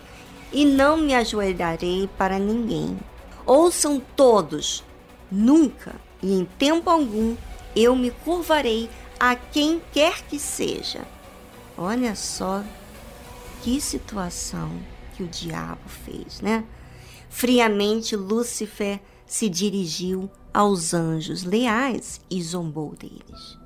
e 0.52 0.66
não 0.66 0.98
me 0.98 1.14
ajoelharei 1.14 2.10
para 2.18 2.38
ninguém. 2.38 2.98
Ouçam 3.46 4.02
todos, 4.16 4.84
nunca 5.32 5.96
e 6.22 6.34
em 6.34 6.46
tempo 6.58 6.90
algum 6.90 7.36
eu 7.76 7.96
me 7.96 8.12
curvarei 8.12 8.90
a 9.20 9.36
quem 9.36 9.82
quer 9.92 10.22
que 10.24 10.40
seja. 10.40 11.06
Olha 11.78 12.16
só 12.16 12.64
que 13.62 13.80
situação 13.80 14.70
que 15.16 15.24
o 15.24 15.28
diabo 15.28 15.88
fez, 15.88 16.42
né? 16.42 16.64
Friamente, 17.30 18.16
Lúcifer 18.16 19.00
se 19.26 19.50
dirigiu 19.50 20.30
aos 20.54 20.94
anjos 20.94 21.44
leais 21.44 22.22
e 22.30 22.42
zombou 22.44 22.94
deles. 22.96 23.58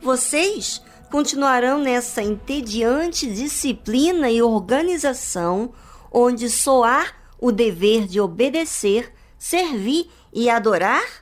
Vocês 0.00 0.82
continuarão 1.10 1.78
nessa 1.78 2.22
entediante 2.22 3.32
disciplina 3.32 4.30
e 4.30 4.42
organização 4.42 5.72
onde 6.12 6.48
soar 6.50 7.14
o 7.40 7.50
dever 7.50 8.06
de 8.06 8.20
obedecer, 8.20 9.12
servir 9.38 10.08
e 10.32 10.48
adorar? 10.48 11.21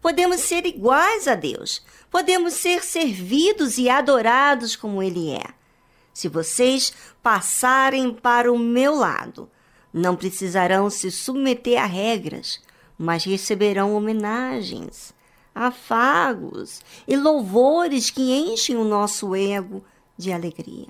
Podemos 0.00 0.40
ser 0.40 0.64
iguais 0.64 1.28
a 1.28 1.34
Deus. 1.34 1.82
Podemos 2.10 2.54
ser 2.54 2.82
servidos 2.82 3.76
e 3.76 3.88
adorados 3.90 4.74
como 4.74 5.02
Ele 5.02 5.30
é. 5.30 5.44
Se 6.12 6.26
vocês 6.26 6.92
passarem 7.22 8.12
para 8.12 8.50
o 8.50 8.58
meu 8.58 8.94
lado, 8.94 9.48
não 9.92 10.16
precisarão 10.16 10.88
se 10.88 11.10
submeter 11.10 11.80
a 11.82 11.86
regras, 11.86 12.60
mas 12.98 13.24
receberão 13.24 13.94
homenagens, 13.94 15.14
afagos 15.54 16.80
e 17.06 17.16
louvores 17.16 18.10
que 18.10 18.32
enchem 18.32 18.76
o 18.76 18.84
nosso 18.84 19.34
ego 19.34 19.84
de 20.16 20.32
alegria. 20.32 20.88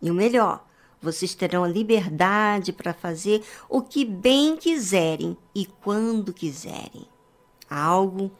E 0.00 0.10
o 0.10 0.14
melhor, 0.14 0.66
vocês 1.00 1.34
terão 1.34 1.62
a 1.62 1.68
liberdade 1.68 2.72
para 2.72 2.94
fazer 2.94 3.42
o 3.68 3.82
que 3.82 4.04
bem 4.04 4.56
quiserem 4.56 5.36
e 5.54 5.66
quando 5.66 6.32
quiserem 6.32 7.09
algo 7.70 8.30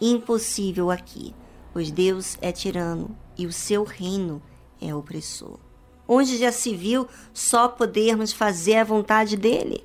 impossível 0.00 0.90
aqui, 0.90 1.34
pois 1.72 1.90
Deus 1.90 2.36
é 2.40 2.50
tirano 2.50 3.16
e 3.38 3.46
o 3.46 3.52
seu 3.52 3.84
reino 3.84 4.42
é 4.80 4.94
opressor. 4.94 5.58
Onde 6.08 6.36
já 6.36 6.50
se 6.50 6.74
viu 6.74 7.06
só 7.32 7.68
podermos 7.68 8.32
fazer 8.32 8.78
a 8.78 8.84
vontade 8.84 9.36
dele? 9.36 9.84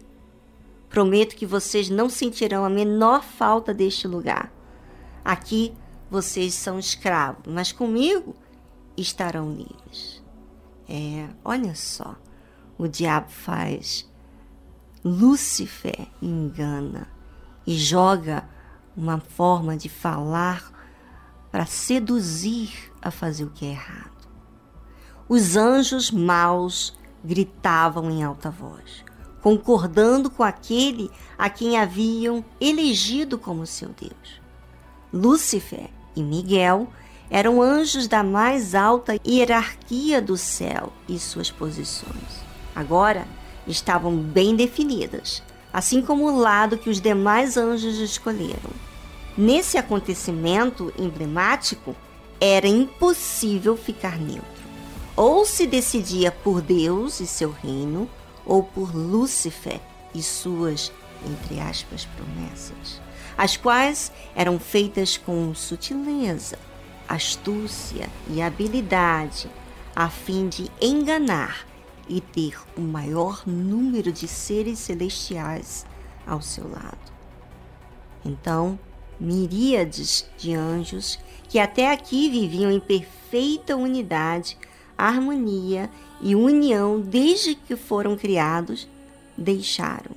Prometo 0.90 1.36
que 1.36 1.46
vocês 1.46 1.90
não 1.90 2.10
sentirão 2.10 2.66
a 2.66 2.70
menor 2.70 3.24
falta 3.24 3.74
deste 3.74 4.08
lugar. 4.08 4.52
Aqui 5.24 5.74
vocês 6.10 6.54
são 6.54 6.80
escravos, 6.80 7.44
mas 7.46 7.72
comigo 7.72 8.36
estarão 8.98 9.52
livres. 9.52 10.24
É, 10.88 11.28
olha 11.44 11.76
só, 11.76 12.16
o 12.78 12.88
diabo 12.88 13.30
faz. 13.30 14.10
Lúcifer 15.04 16.08
engana 16.22 17.08
e 17.68 17.76
joga 17.76 18.50
uma 18.96 19.20
forma 19.20 19.76
de 19.76 19.90
falar 19.90 20.72
para 21.52 21.66
seduzir 21.66 22.92
a 23.02 23.12
fazer 23.12 23.44
o 23.46 23.50
que 23.50 23.66
é 23.66 23.70
errado. 23.70 24.28
Os 25.28 25.56
anjos 25.56 26.12
maus 26.12 26.98
gritavam 27.24 28.12
em 28.12 28.24
alta 28.24 28.50
voz, 28.50 29.04
concordando 29.42 30.30
com 30.30 30.44
aquele 30.44 31.10
a 31.38 31.50
quem 31.50 31.78
haviam 31.78 32.44
elegido 32.60 33.38
como 33.38 33.66
seu 33.66 33.90
Deus. 33.90 34.42
Lúcifer 35.12 35.90
e 36.16 36.22
Miguel 36.22 36.88
eram 37.30 37.62
anjos 37.62 38.08
da 38.08 38.24
mais 38.24 38.76
alta 38.76 39.20
hierarquia 39.26 40.22
do 40.22 40.38
céu 40.38 40.94
e 41.08 41.18
suas 41.18 41.50
posições. 41.50 42.44
Agora 42.76 43.28
estavam 43.66 44.16
bem 44.16 44.56
definidas 44.56 45.42
assim 45.76 46.02
como 46.02 46.24
o 46.24 46.40
lado 46.40 46.78
que 46.78 46.90
os 46.90 47.02
demais 47.02 47.58
anjos 47.58 47.98
escolheram. 47.98 48.72
Nesse 49.38 49.78
acontecimento 49.78 50.94
emblemático, 50.98 51.94
era 52.40 52.66
impossível 52.66 53.76
ficar 53.76 54.18
neutro. 54.18 54.46
Ou 55.18 55.44
se 55.44 55.68
decidia 55.68 56.32
por 56.32 56.62
Deus 56.62 57.20
e 57.20 57.28
seu 57.28 57.52
reino, 57.52 58.10
ou 58.46 58.64
por 58.64 58.96
Lúcifer 58.96 59.82
e 60.14 60.24
suas, 60.24 60.94
entre 61.28 61.60
aspas, 61.60 62.08
promessas, 62.16 63.02
as 63.38 63.58
quais 63.58 64.14
eram 64.34 64.58
feitas 64.58 65.18
com 65.18 65.54
sutileza, 65.54 66.58
astúcia 67.06 68.08
e 68.30 68.42
habilidade, 68.42 69.50
a 69.94 70.10
fim 70.10 70.48
de 70.48 70.72
enganar 70.82 71.66
e 72.08 72.22
ter 72.22 72.58
o 72.78 72.82
maior 72.82 73.44
número 73.46 74.12
de 74.12 74.28
seres 74.28 74.80
celestiais 74.80 75.86
ao 76.26 76.42
seu 76.42 76.70
lado. 76.70 77.14
Então, 78.24 78.80
miríades 79.20 80.30
de 80.38 80.54
anjos 80.54 81.20
que 81.48 81.60
até 81.60 81.92
aqui 81.92 82.30
viviam 82.30 82.72
em 82.72 82.80
perfeita 82.80 83.76
unidade, 83.76 84.58
harmonia 84.98 85.90
e 86.22 86.36
união 86.36 87.00
desde 87.00 87.56
que 87.56 87.76
foram 87.76 88.16
criados, 88.16 88.88
deixaram, 89.38 90.12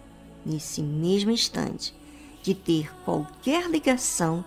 nesse 0.44 0.82
mesmo 0.82 1.30
instante, 1.30 1.94
de 2.42 2.54
ter 2.54 2.90
qualquer 3.04 3.68
ligação 3.68 4.44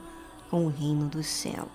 com 0.50 0.66
o 0.66 0.70
reino 0.70 1.08
do 1.08 1.24
céu, 1.24 1.68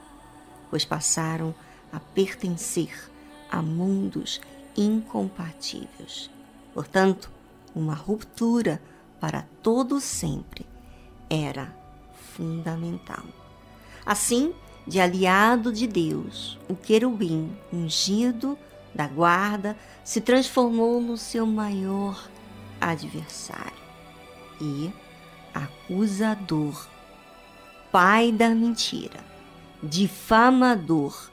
pois 0.70 0.84
passaram 0.84 1.54
a 1.92 2.00
pertencer 2.00 3.10
a 3.50 3.62
mundos 3.62 4.40
incompatíveis. 4.76 6.30
Portanto, 6.74 7.30
uma 7.74 7.94
ruptura 7.94 8.80
para 9.20 9.46
todo 9.62 10.00
sempre 10.00 10.66
era 11.28 11.74
fundamental. 12.34 13.24
Assim, 14.04 14.54
de 14.86 15.00
aliado 15.00 15.72
de 15.72 15.86
Deus, 15.86 16.58
o 16.68 16.76
querubim 16.76 17.56
ungido 17.72 18.58
da 18.94 19.08
guarda 19.08 19.76
se 20.04 20.20
transformou 20.20 21.00
no 21.00 21.16
seu 21.16 21.46
maior 21.46 22.28
adversário 22.80 23.86
e 24.60 24.92
acusador, 25.52 26.88
pai 27.90 28.30
da 28.30 28.50
mentira, 28.50 29.24
difamador 29.82 31.30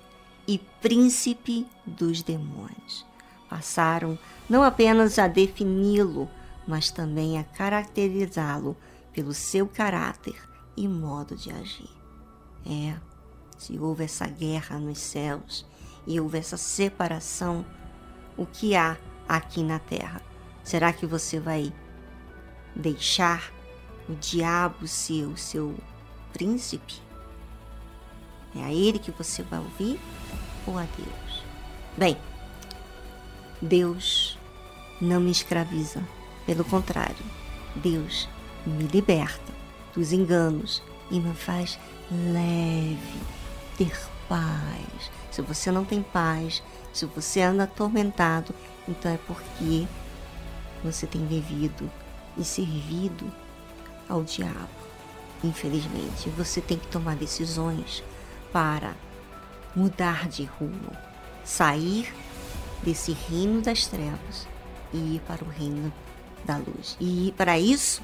e 0.47 0.57
príncipe 0.81 1.67
dos 1.85 2.21
demônios. 2.21 3.05
Passaram 3.53 4.17
não 4.49 4.63
apenas 4.63 5.19
a 5.19 5.27
defini-lo, 5.27 6.27
mas 6.67 6.89
também 6.89 7.37
a 7.37 7.43
caracterizá-lo 7.43 8.75
pelo 9.13 9.31
seu 9.31 9.67
caráter 9.67 10.33
e 10.75 10.87
modo 10.87 11.35
de 11.35 11.51
agir. 11.51 11.91
É, 12.65 12.95
se 13.55 13.77
houve 13.77 14.05
essa 14.05 14.25
guerra 14.25 14.79
nos 14.79 14.97
céus 14.97 15.67
e 16.07 16.19
houve 16.19 16.39
essa 16.39 16.57
separação, 16.57 17.63
o 18.35 18.43
que 18.43 18.75
há 18.75 18.97
aqui 19.29 19.61
na 19.61 19.77
terra? 19.77 20.19
Será 20.63 20.91
que 20.91 21.05
você 21.05 21.39
vai 21.39 21.71
deixar 22.75 23.53
o 24.09 24.15
diabo 24.15 24.87
ser 24.87 25.27
o 25.27 25.37
seu 25.37 25.75
príncipe? 26.33 26.95
É 28.55 28.63
a 28.63 28.73
ele 28.73 28.97
que 28.97 29.11
você 29.11 29.43
vai 29.43 29.59
ouvir 29.59 29.99
ou 30.65 30.75
a 30.75 30.87
Deus? 30.97 31.43
Bem, 31.95 32.17
Deus 33.64 34.38
não 34.99 35.22
me 35.22 35.32
escraviza, 35.32 36.05
pelo 36.45 36.66
contrário, 36.66 37.16
Deus 37.74 38.28
me 38.66 38.84
liberta 38.84 39.53
dos 39.95 40.11
enganos 40.11 40.84
e 41.09 41.18
me 41.18 41.34
faz 41.34 41.80
leve, 42.11 43.22
ter 43.78 43.97
paz. 44.28 45.09
Se 45.32 45.41
você 45.41 45.72
não 45.72 45.86
tem 45.86 46.03
paz, 46.03 46.61
se 46.91 47.05
você 47.05 47.41
anda 47.41 47.64
atormentado, 47.64 48.53
então 48.86 49.14
é 49.14 49.18
porque 49.26 49.88
você 50.84 51.07
tem 51.07 51.26
vivido 51.26 51.89
e 52.38 52.43
servido 52.43 53.32
ao 54.09 54.26
diabo. 54.26 54.68
Infelizmente, 55.41 56.30
você 56.32 56.59
tem 56.59 56.78
que 56.78 56.88
tomar 56.88 57.16
decisões 57.16 58.03
para 58.51 58.93
mudar 59.74 60.28
de 60.28 60.43
rumo, 60.43 60.91
sair 61.45 62.14
desse 62.84 63.15
reino 63.29 63.61
das 63.61 63.88
trevas 63.88 64.47
e 64.93 65.15
ir 65.15 65.21
para 65.27 65.43
o 65.43 65.47
reino 65.47 65.91
da 66.45 66.57
luz. 66.57 66.97
E 66.99 67.34
para 67.38 67.59
isso, 67.59 68.01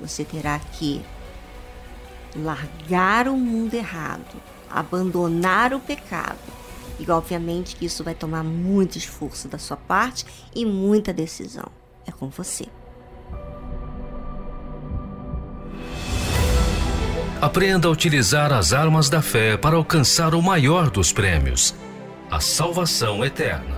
você 0.00 0.24
terá 0.24 0.58
que 0.58 1.02
largar 2.36 3.28
o 3.28 3.36
mundo 3.36 3.74
errado, 3.74 4.40
abandonar 4.70 5.72
o 5.72 5.80
pecado. 5.80 6.38
E 6.98 7.10
obviamente 7.10 7.76
que 7.76 7.86
isso 7.86 8.02
vai 8.02 8.14
tomar 8.14 8.42
muito 8.42 8.98
esforço 8.98 9.48
da 9.48 9.58
sua 9.58 9.76
parte 9.76 10.26
e 10.54 10.64
muita 10.66 11.12
decisão. 11.12 11.66
É 12.06 12.10
com 12.10 12.28
você. 12.28 12.66
Aprenda 17.40 17.86
a 17.86 17.90
utilizar 17.90 18.52
as 18.52 18.72
armas 18.72 19.08
da 19.08 19.22
fé 19.22 19.56
para 19.56 19.76
alcançar 19.76 20.34
o 20.34 20.42
maior 20.42 20.90
dos 20.90 21.12
prêmios, 21.12 21.72
a 22.28 22.40
salvação 22.40 23.24
eterna. 23.24 23.77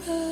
river. 0.00 0.31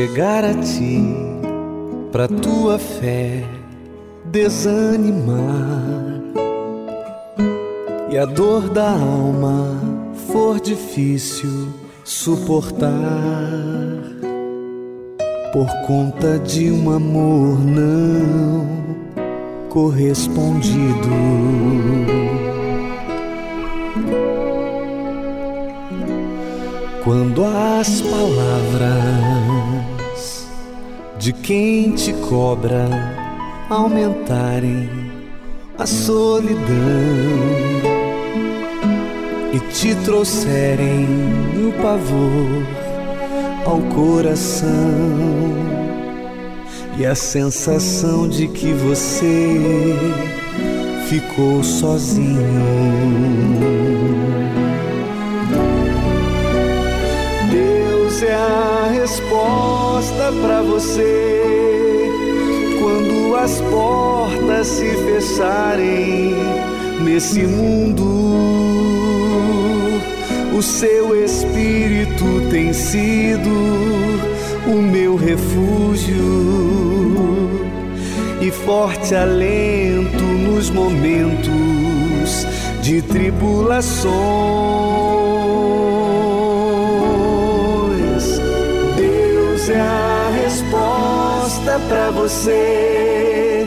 Chegar 0.00 0.44
a 0.44 0.54
ti, 0.54 0.98
pra 2.10 2.26
tua 2.26 2.78
fé 2.78 3.44
desanimar 4.24 6.22
e 8.08 8.16
a 8.16 8.24
dor 8.24 8.70
da 8.70 8.92
alma 8.92 9.78
for 10.32 10.58
difícil 10.58 11.68
suportar 12.02 12.88
por 15.52 15.68
conta 15.86 16.38
de 16.38 16.70
um 16.70 16.90
amor 16.90 17.58
não 17.60 18.66
correspondido. 19.68 21.10
Quando 27.04 27.44
as 27.44 28.00
palavras 28.00 29.59
de 31.20 31.34
quem 31.34 31.92
te 31.92 32.14
cobra 32.14 32.88
aumentarem 33.68 34.88
a 35.78 35.86
solidão 35.86 36.66
e 39.52 39.60
te 39.70 39.94
trouxerem 39.96 41.06
o 41.56 41.72
pavor 41.82 42.66
ao 43.66 43.80
coração 43.94 44.70
e 46.98 47.04
a 47.04 47.14
sensação 47.14 48.26
de 48.26 48.48
que 48.48 48.72
você 48.72 49.58
ficou 51.06 51.62
sozinho. 51.62 52.40
Deus 58.20 58.22
é 58.22 58.34
a 58.34 58.88
resposta 58.92 60.32
para 60.42 60.62
você 60.62 62.10
quando 62.78 63.34
as 63.36 63.60
portas 63.62 64.66
se 64.66 64.90
fecharem 64.96 66.34
nesse 67.02 67.46
mundo. 67.46 68.04
O 70.54 70.62
seu 70.62 71.24
espírito 71.24 72.24
tem 72.50 72.72
sido 72.74 73.50
o 74.66 74.82
meu 74.82 75.16
refúgio 75.16 76.20
e 78.42 78.50
forte 78.50 79.14
alento 79.14 80.22
nos 80.22 80.68
momentos 80.68 82.46
de 82.82 83.00
tribulações. 83.00 84.89
A 89.80 90.30
resposta 90.42 91.80
para 91.88 92.10
você 92.10 93.66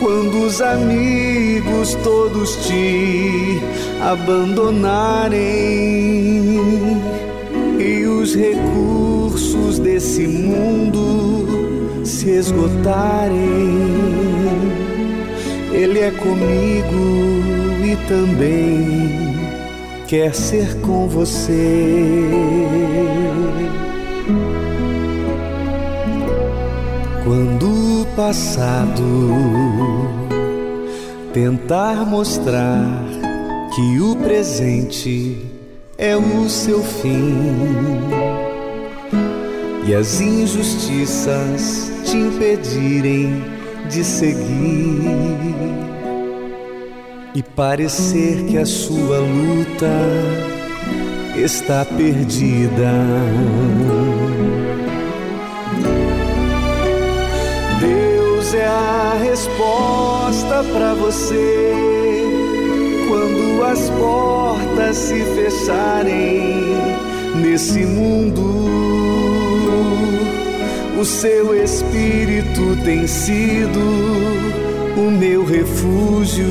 quando 0.00 0.46
os 0.46 0.60
amigos 0.62 1.94
todos 2.02 2.56
te 2.66 3.60
abandonarem 4.00 5.38
e 7.78 8.06
os 8.06 8.34
recursos 8.34 9.78
desse 9.78 10.26
mundo 10.26 12.04
se 12.04 12.30
esgotarem. 12.30 13.38
Ele 15.72 16.00
é 16.00 16.10
comigo 16.10 17.30
e 17.84 17.96
também 18.08 19.36
quer 20.06 20.34
ser 20.34 20.74
com 20.80 21.08
você. 21.08 21.60
Passado 28.30 29.02
tentar 31.34 32.06
mostrar 32.06 33.04
que 33.74 34.00
o 34.00 34.14
presente 34.14 35.36
é 35.98 36.16
o 36.16 36.48
seu 36.48 36.80
fim 36.80 37.34
e 39.84 39.92
as 39.92 40.20
injustiças 40.20 41.90
te 42.04 42.18
impedirem 42.18 43.42
de 43.88 44.04
seguir 44.04 45.02
e 47.34 47.42
parecer 47.42 48.44
que 48.44 48.58
a 48.58 48.66
sua 48.66 49.18
luta 49.18 49.90
está 51.34 51.84
perdida. 51.84 52.92
É 58.60 58.66
a 58.66 59.16
resposta 59.22 60.64
para 60.72 60.94
você 60.94 61.72
quando 63.08 63.64
as 63.64 63.90
portas 63.90 64.96
se 64.96 65.24
fecharem 65.34 66.64
nesse 67.42 67.84
mundo. 67.86 68.40
O 71.00 71.04
seu 71.04 71.54
espírito 71.54 72.76
tem 72.84 73.06
sido 73.06 73.80
o 74.96 75.10
meu 75.10 75.44
refúgio 75.44 76.46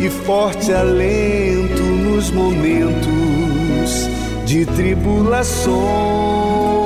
e 0.00 0.10
forte 0.26 0.72
alento 0.72 1.82
nos 1.82 2.30
momentos 2.32 4.08
de 4.44 4.66
tribulações. 4.66 6.85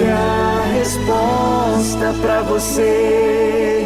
É 0.00 0.12
a 0.12 0.62
resposta 0.74 2.14
para 2.22 2.42
você 2.42 3.84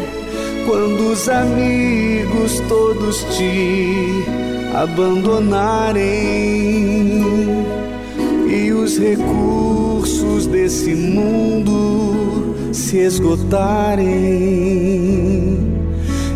quando 0.67 1.11
os 1.11 1.27
amigos 1.27 2.59
todos 2.69 3.23
te 3.35 4.23
abandonarem 4.75 6.03
e 8.47 8.71
os 8.71 8.99
recursos 8.99 10.45
desse 10.45 10.93
mundo 10.93 12.53
se 12.71 12.97
esgotarem. 12.97 14.07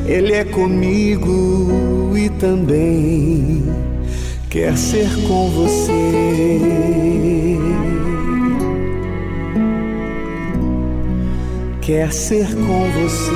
Ele 0.08 0.34
é 0.34 0.44
comigo 0.44 2.16
e 2.18 2.30
também 2.30 3.64
quer 4.50 4.76
ser 4.76 5.10
com 5.28 5.52
você. 5.52 7.07
quer 11.88 12.12
ser 12.12 12.54
com 12.54 12.92
você. 12.92 13.32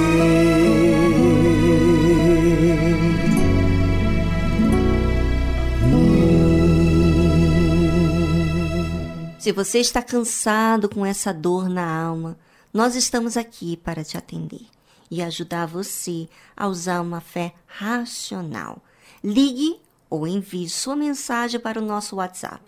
Se 9.39 9.51
você 9.53 9.79
está 9.79 10.03
cansado 10.03 10.89
com 10.89 11.05
essa 11.05 11.33
dor 11.33 11.69
na 11.69 12.03
alma, 12.03 12.37
nós 12.73 12.97
estamos 12.97 13.37
aqui 13.37 13.77
para 13.77 14.03
te 14.03 14.17
atender 14.17 14.65
e 15.09 15.21
ajudar 15.21 15.65
você 15.65 16.27
a 16.55 16.67
usar 16.67 16.99
uma 16.99 17.21
fé 17.21 17.53
racional. 17.65 18.83
Ligue 19.23 19.79
ou 20.09 20.27
envie 20.27 20.67
sua 20.67 20.97
mensagem 20.97 21.57
para 21.57 21.79
o 21.79 21.85
nosso 21.85 22.17
WhatsApp, 22.17 22.65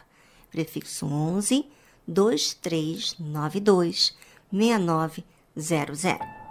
prefixo 0.50 1.08
11 1.08 1.66
2392 2.08 4.16
69 4.50 5.33
00. 5.56 6.43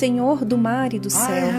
Senhor 0.00 0.46
do 0.46 0.56
mar 0.56 0.94
e 0.94 0.98
do 0.98 1.10
céu. 1.10 1.50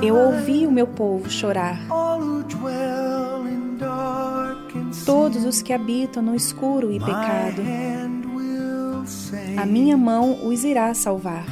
Eu 0.00 0.14
ouvi 0.14 0.64
o 0.64 0.70
meu 0.70 0.86
povo 0.86 1.28
chorar. 1.28 1.80
Todos 5.04 5.44
os 5.44 5.62
que 5.62 5.72
habitam 5.72 6.22
no 6.22 6.36
escuro 6.36 6.92
e 6.92 7.00
pecado. 7.00 7.62
A 9.56 9.66
minha 9.66 9.96
mão 9.96 10.46
os 10.46 10.62
irá 10.62 10.94
salvar. 10.94 11.44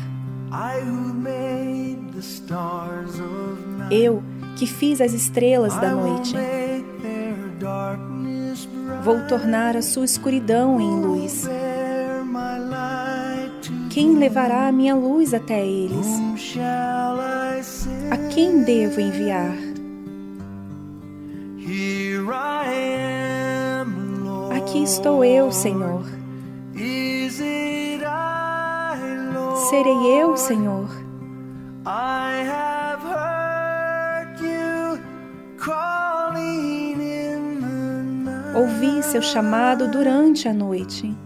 Eu, 3.91 4.23
que 4.57 4.69
fiz 4.69 5.01
as 5.01 5.13
estrelas 5.13 5.75
da 5.81 5.91
noite, 5.91 6.37
vou 9.03 9.27
tornar 9.27 9.77
a 9.77 9.83
sua 9.83 10.05
escuridão 10.05 10.81
em 10.81 11.01
luz. 11.01 11.49
Quem 13.95 14.17
levará 14.17 14.67
a 14.67 14.73
minha 14.73 14.93
luz 14.93 15.33
até 15.33 15.65
eles? 15.65 16.05
A 18.11 18.17
quem 18.35 18.65
devo 18.65 19.01
enviar? 19.01 19.55
Aqui 24.57 24.83
estou 24.83 25.25
eu, 25.25 25.53
Senhor. 25.53 26.03
Serei 29.71 30.21
eu, 30.21 30.37
Senhor. 30.37 30.91
Ouvi 38.57 39.05
seu 39.05 39.23
chamado 39.23 39.87
durante 39.87 40.49
a 40.49 40.53
noite. 40.53 41.17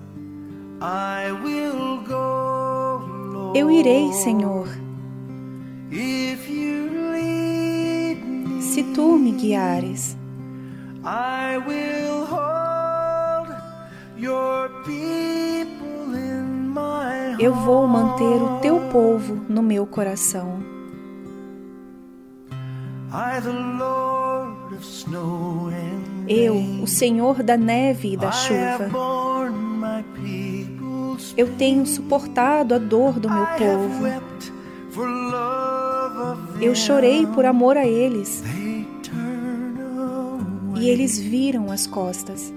Eu 3.55 3.71
irei, 3.71 4.13
Senhor. 4.13 4.69
Se 8.61 8.83
tu 8.95 9.19
me 9.19 9.33
guiares, 9.33 10.17
eu 17.41 17.55
vou 17.55 17.87
manter 17.87 18.43
o 18.43 18.59
teu 18.61 18.81
povo 18.93 19.35
no 19.49 19.63
meu 19.63 19.87
coração. 19.87 20.63
Eu, 26.29 26.57
o 26.83 26.87
Senhor 26.87 27.43
da 27.43 27.57
neve 27.57 28.13
e 28.13 28.17
da 28.17 28.31
chuva, 28.33 28.91
eu 31.39 31.55
tenho 31.57 31.87
suportado 31.87 32.75
a 32.75 32.79
dor 32.79 33.21
do 33.21 33.31
meu 33.31 33.47
povo. 33.47 34.05
Eu 36.61 36.75
chorei 36.75 37.25
por 37.29 37.47
amor 37.47 37.77
a 37.77 37.87
eles. 37.87 38.43
E 40.81 40.89
eles 40.89 41.17
viram 41.17 41.71
as 41.71 41.87
costas. 41.87 42.53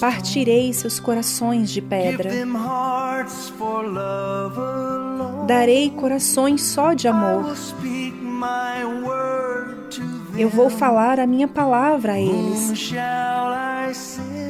Partirei 0.00 0.72
seus 0.72 0.98
corações 0.98 1.70
de 1.70 1.82
pedra. 1.82 2.30
Darei 5.46 5.90
corações 5.90 6.62
só 6.62 6.94
de 6.94 7.08
amor. 7.08 7.54
Eu 10.34 10.48
vou 10.48 10.70
falar 10.70 11.20
a 11.20 11.26
minha 11.26 11.46
palavra 11.46 12.14
a 12.14 12.18
eles. 12.18 12.94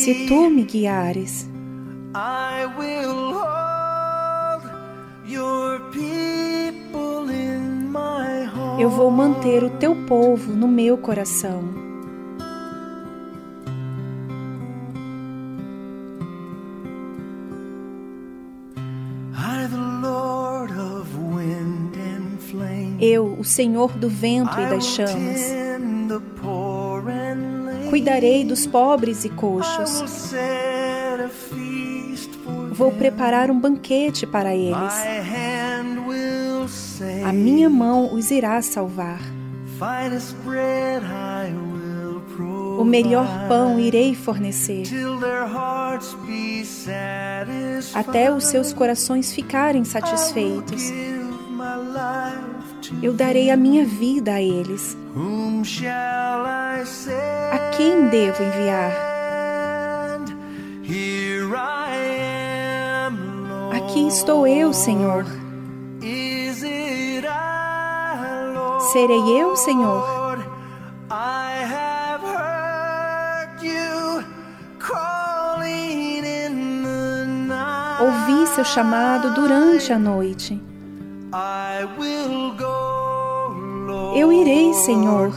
Se 0.00 0.26
tu 0.26 0.50
me 0.50 0.64
guiares, 0.64 1.48
eu 8.78 8.90
vou 8.90 9.10
manter 9.10 9.62
o 9.62 9.70
teu 9.70 9.94
povo 10.06 10.52
no 10.52 10.66
meu 10.66 10.98
coração. 10.98 11.62
Eu, 23.00 23.36
o 23.38 23.44
Senhor 23.44 23.92
do 23.92 24.08
vento 24.08 24.58
e 24.58 24.66
das 24.66 24.84
chamas. 24.84 25.65
Cuidarei 27.96 28.44
dos 28.44 28.66
pobres 28.66 29.24
e 29.24 29.30
coxos. 29.30 30.02
Vou 32.72 32.92
preparar 32.92 33.50
um 33.50 33.58
banquete 33.58 34.26
para 34.26 34.54
eles. 34.54 34.92
A 37.24 37.32
minha 37.32 37.70
mão 37.70 38.12
os 38.12 38.30
irá 38.30 38.60
salvar. 38.60 39.18
O 42.78 42.84
melhor 42.84 43.48
pão 43.48 43.80
irei 43.80 44.14
fornecer, 44.14 44.84
até 47.94 48.30
os 48.30 48.44
seus 48.44 48.74
corações 48.74 49.32
ficarem 49.32 49.86
satisfeitos. 49.86 50.82
Eu 53.02 53.12
darei 53.12 53.50
a 53.50 53.56
minha 53.56 53.84
vida 53.84 54.32
a 54.32 54.42
eles. 54.42 54.96
A 57.52 57.58
quem 57.76 58.08
devo 58.08 58.42
enviar? 58.42 58.92
Aqui 63.72 64.06
estou 64.06 64.46
eu, 64.46 64.72
Senhor. 64.72 65.24
Serei 68.92 69.40
eu, 69.40 69.56
Senhor. 69.56 70.16
Ouvi 78.00 78.46
seu 78.48 78.64
chamado 78.64 79.34
durante 79.34 79.92
a 79.92 79.98
noite. 79.98 80.60
Eu 84.16 84.32
irei, 84.32 84.72
Senhor. 84.74 85.32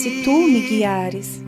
Se 0.00 0.22
tu 0.24 0.30
me 0.30 0.60
guiares, 0.68 1.42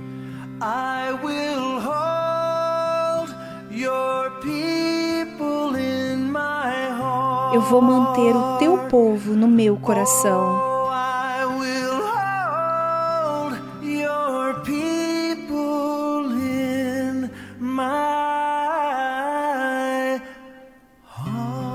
eu 7.54 7.60
vou 7.62 7.80
manter 7.80 8.36
o 8.36 8.58
teu 8.58 8.78
povo 8.88 9.34
no 9.34 9.48
meu 9.48 9.76
coração. 9.76 10.65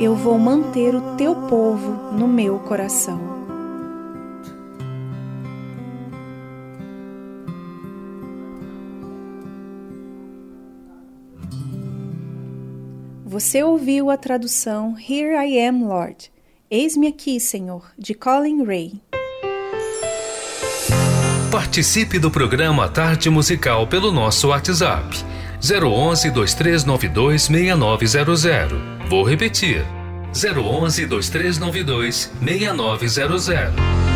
Eu 0.04 0.16
vou 0.16 0.36
manter 0.40 0.96
o 0.96 1.16
teu 1.16 1.36
povo 1.36 2.12
no 2.12 2.28
meu 2.28 2.58
coração. 2.58 3.22
Você 13.24 13.64
ouviu 13.64 14.10
a 14.10 14.18
tradução 14.18 14.96
Here 14.98 15.36
I 15.36 15.68
Am, 15.68 15.84
Lord. 15.84 16.32
Eis-me 16.70 17.08
aqui, 17.08 17.40
Senhor, 17.40 17.86
de 17.96 18.16
Colin 18.16 18.64
Ray. 18.64 19.00
Participe 21.52 22.18
do 22.18 22.32
programa 22.32 22.90
Tarde 22.90 23.30
Musical 23.30 23.86
pelo 23.86 24.12
nosso 24.12 24.48
WhatsApp 24.48 25.31
011 25.62 26.32
2392 26.32 27.44
6900. 27.44 28.82
Vou 29.08 29.24
repetir 29.24 29.86
011 30.34 31.06
2392 31.06 32.32
6900. 32.42 34.11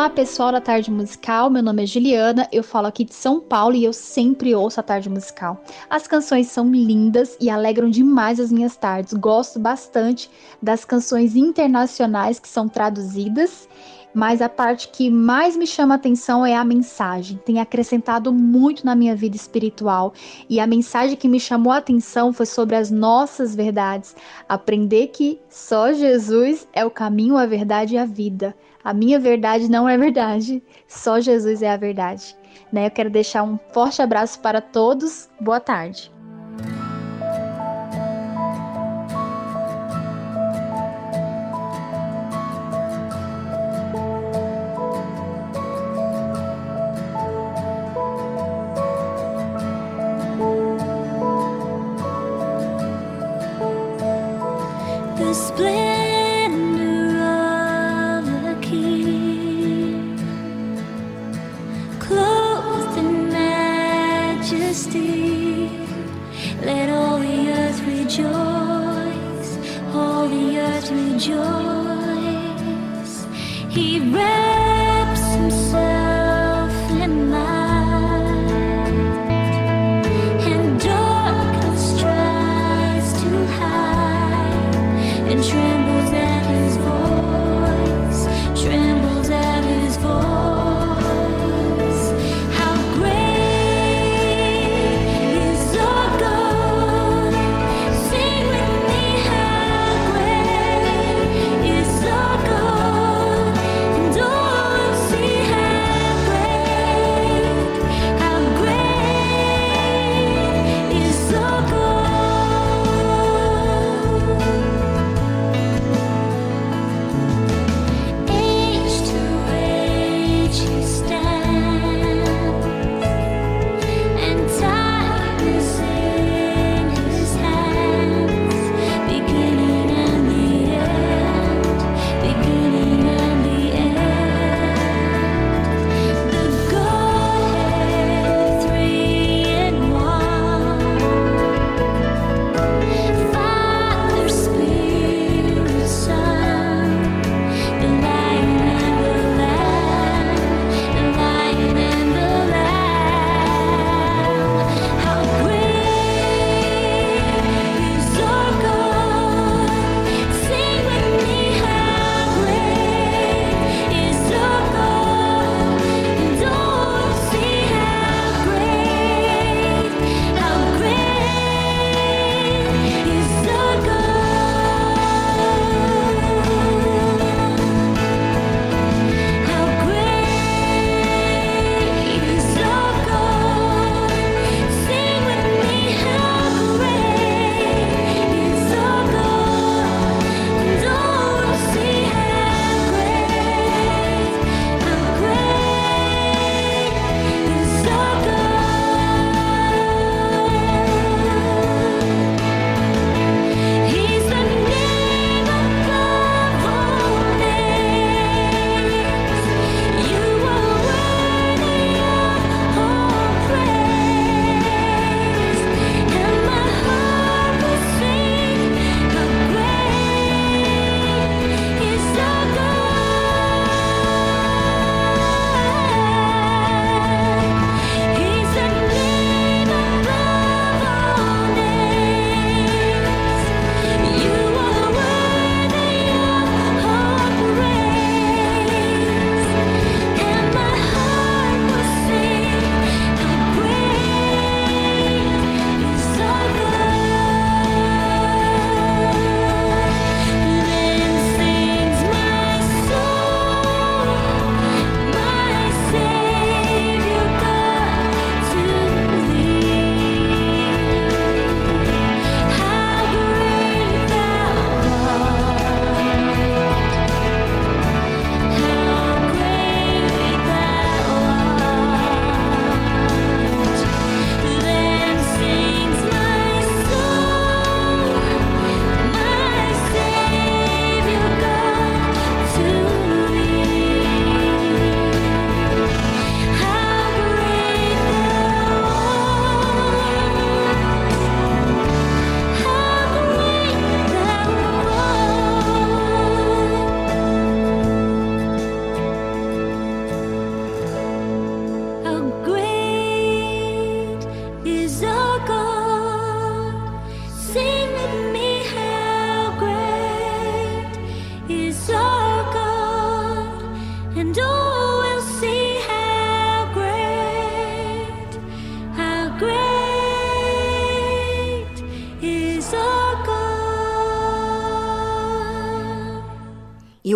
Olá 0.00 0.08
pessoal 0.08 0.50
da 0.50 0.62
Tarde 0.62 0.90
Musical, 0.90 1.50
meu 1.50 1.62
nome 1.62 1.82
é 1.82 1.86
Juliana, 1.86 2.48
eu 2.50 2.64
falo 2.64 2.86
aqui 2.86 3.04
de 3.04 3.12
São 3.12 3.38
Paulo 3.38 3.76
e 3.76 3.84
eu 3.84 3.92
sempre 3.92 4.54
ouço 4.54 4.80
a 4.80 4.82
Tarde 4.82 5.10
Musical. 5.10 5.62
As 5.90 6.06
canções 6.06 6.46
são 6.46 6.72
lindas 6.72 7.36
e 7.38 7.50
alegram 7.50 7.90
demais 7.90 8.40
as 8.40 8.50
minhas 8.50 8.78
tardes. 8.78 9.12
Gosto 9.12 9.58
bastante 9.58 10.30
das 10.62 10.86
canções 10.86 11.36
internacionais 11.36 12.40
que 12.40 12.48
são 12.48 12.66
traduzidas 12.66 13.68
mas 14.14 14.42
a 14.42 14.48
parte 14.48 14.88
que 14.88 15.10
mais 15.10 15.56
me 15.56 15.66
chama 15.66 15.94
atenção 15.94 16.44
é 16.44 16.56
a 16.56 16.64
mensagem. 16.64 17.40
Tem 17.44 17.60
acrescentado 17.60 18.32
muito 18.32 18.84
na 18.84 18.94
minha 18.94 19.14
vida 19.14 19.36
espiritual 19.36 20.12
e 20.48 20.58
a 20.60 20.66
mensagem 20.66 21.16
que 21.16 21.28
me 21.28 21.40
chamou 21.40 21.72
a 21.72 21.78
atenção 21.78 22.32
foi 22.32 22.46
sobre 22.46 22.76
as 22.76 22.90
nossas 22.90 23.54
verdades. 23.54 24.14
Aprender 24.48 25.08
que 25.08 25.40
só 25.48 25.92
Jesus 25.92 26.66
é 26.72 26.84
o 26.84 26.90
caminho, 26.90 27.36
a 27.36 27.46
verdade 27.46 27.94
e 27.94 27.98
a 27.98 28.04
vida. 28.04 28.54
A 28.82 28.94
minha 28.94 29.18
verdade 29.18 29.70
não 29.70 29.88
é 29.88 29.96
verdade, 29.96 30.62
só 30.88 31.20
Jesus 31.20 31.62
é 31.62 31.70
a 31.70 31.76
verdade. 31.76 32.34
Né? 32.72 32.86
Eu 32.86 32.90
quero 32.90 33.10
deixar 33.10 33.42
um 33.42 33.58
forte 33.72 34.00
abraço 34.00 34.40
para 34.40 34.60
todos. 34.60 35.28
Boa 35.40 35.60
tarde. 35.60 36.10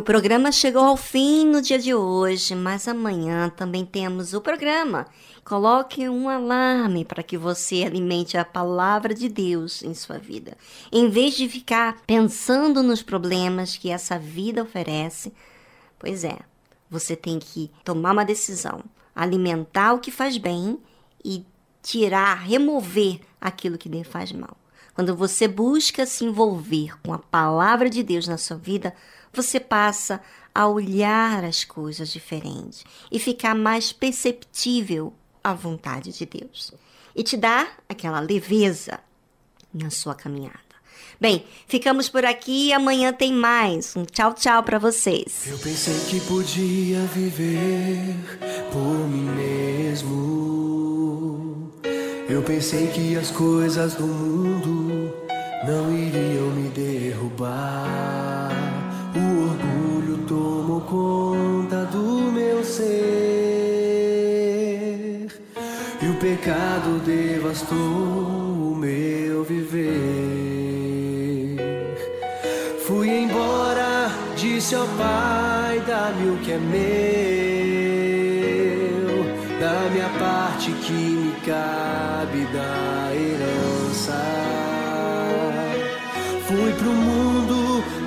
Programa 0.04 0.52
chegou 0.52 0.84
ao 0.84 0.96
fim 0.96 1.46
no 1.46 1.62
dia 1.62 1.78
de 1.78 1.94
hoje, 1.94 2.54
mas 2.54 2.86
amanhã 2.86 3.48
também 3.48 3.84
temos 3.84 4.34
o 4.34 4.40
programa. 4.40 5.06
Coloque 5.44 6.08
um 6.08 6.28
alarme 6.28 7.04
para 7.04 7.22
que 7.22 7.38
você 7.38 7.82
alimente 7.84 8.36
a 8.36 8.44
palavra 8.44 9.14
de 9.14 9.28
Deus 9.28 9.82
em 9.82 9.94
sua 9.94 10.18
vida. 10.18 10.56
Em 10.92 11.08
vez 11.08 11.34
de 11.34 11.48
ficar 11.48 12.02
pensando 12.06 12.82
nos 12.82 13.02
problemas 13.02 13.76
que 13.76 13.90
essa 13.90 14.18
vida 14.18 14.62
oferece, 14.62 15.32
pois 15.98 16.22
é, 16.22 16.38
você 16.90 17.16
tem 17.16 17.38
que 17.38 17.70
tomar 17.82 18.12
uma 18.12 18.24
decisão, 18.24 18.84
alimentar 19.16 19.94
o 19.94 20.00
que 20.00 20.10
faz 20.10 20.36
bem 20.36 20.78
e 21.24 21.44
tirar, 21.82 22.34
remover 22.34 23.20
aquilo 23.40 23.78
que 23.78 23.88
lhe 23.88 24.04
faz 24.04 24.32
mal. 24.32 24.56
Quando 24.94 25.16
você 25.16 25.48
busca 25.48 26.06
se 26.06 26.24
envolver 26.24 26.96
com 27.02 27.12
a 27.12 27.18
palavra 27.18 27.90
de 27.90 28.02
Deus 28.02 28.28
na 28.28 28.38
sua 28.38 28.56
vida, 28.56 28.94
você 29.36 29.58
passa 29.60 30.20
a 30.54 30.66
olhar 30.68 31.44
as 31.44 31.64
coisas 31.64 32.10
diferentes 32.10 32.84
e 33.10 33.18
ficar 33.18 33.54
mais 33.54 33.92
perceptível 33.92 35.12
à 35.42 35.52
vontade 35.52 36.12
de 36.12 36.24
Deus. 36.24 36.72
E 37.14 37.22
te 37.22 37.36
dá 37.36 37.68
aquela 37.88 38.20
leveza 38.20 39.00
na 39.72 39.90
sua 39.90 40.14
caminhada. 40.14 40.64
Bem, 41.20 41.44
ficamos 41.66 42.08
por 42.08 42.24
aqui 42.24 42.68
e 42.68 42.72
amanhã 42.72 43.12
tem 43.12 43.32
mais. 43.32 43.94
Um 43.96 44.04
tchau, 44.04 44.32
tchau 44.34 44.62
para 44.62 44.78
vocês. 44.78 45.46
Eu 45.46 45.58
pensei 45.58 45.98
que 46.08 46.20
podia 46.26 47.00
viver 47.06 48.14
por 48.72 49.08
mim 49.08 49.30
mesmo. 49.30 50.74
Eu 52.28 52.42
pensei 52.42 52.88
que 52.88 53.16
as 53.16 53.30
coisas 53.30 53.94
do 53.94 54.06
mundo 54.06 55.14
não 55.66 55.96
iriam 55.96 56.50
me 56.50 56.68
derrubar. 56.70 58.23
Ser. 62.74 63.14
E 66.02 66.06
o 66.08 66.14
pecado 66.14 66.98
devastou 67.04 67.76
o 67.76 68.76
meu 68.76 69.44
viver. 69.44 69.84
Fui 72.86 73.08
embora, 73.08 74.10
disse 74.36 74.74
ao 74.74 74.86
Pai: 74.88 75.82
dá-me 75.86 76.30
o 76.30 76.36
que 76.38 76.52
é 76.52 76.58
meu, 76.58 76.84
da 79.60 79.88
minha 79.90 80.10
parte 80.18 80.72
que 80.72 80.92
me 80.92 81.32
cabe 81.46 82.44
da 82.52 83.10
herança. 83.14 84.20
Fui 86.46 86.72
pro 86.74 86.92
mundo, 86.92 87.33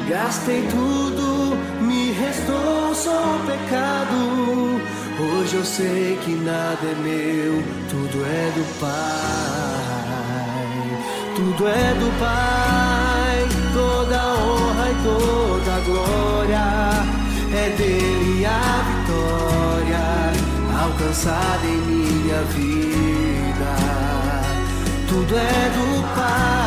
gastei 0.10 0.66
tudo, 0.68 1.58
me 1.82 2.12
restou 2.12 2.96
só 2.96 3.36
o 3.36 3.40
pecado. 3.46 4.82
Hoje 5.20 5.56
eu 5.56 5.66
sei 5.66 6.18
que 6.24 6.36
nada 6.36 6.80
é 6.84 6.96
meu, 7.02 7.64
tudo 7.90 8.26
é 8.26 8.52
do 8.52 8.64
Pai, 8.80 9.88
tudo 11.36 11.68
é 11.68 11.94
do 11.96 12.20
Pai, 12.20 13.48
toda 13.74 14.18
honra 14.36 14.92
e 14.92 14.96
toda 15.04 15.80
glória 15.86 16.68
é 17.54 17.70
dele 17.78 18.46
a 18.46 18.84
vitória 18.90 20.06
alcançada 20.84 21.66
em 21.66 21.78
minha 21.88 22.42
vida. 22.54 23.76
Tudo 25.08 25.36
é 25.36 25.70
do 25.78 26.04
Pai, 26.16 26.67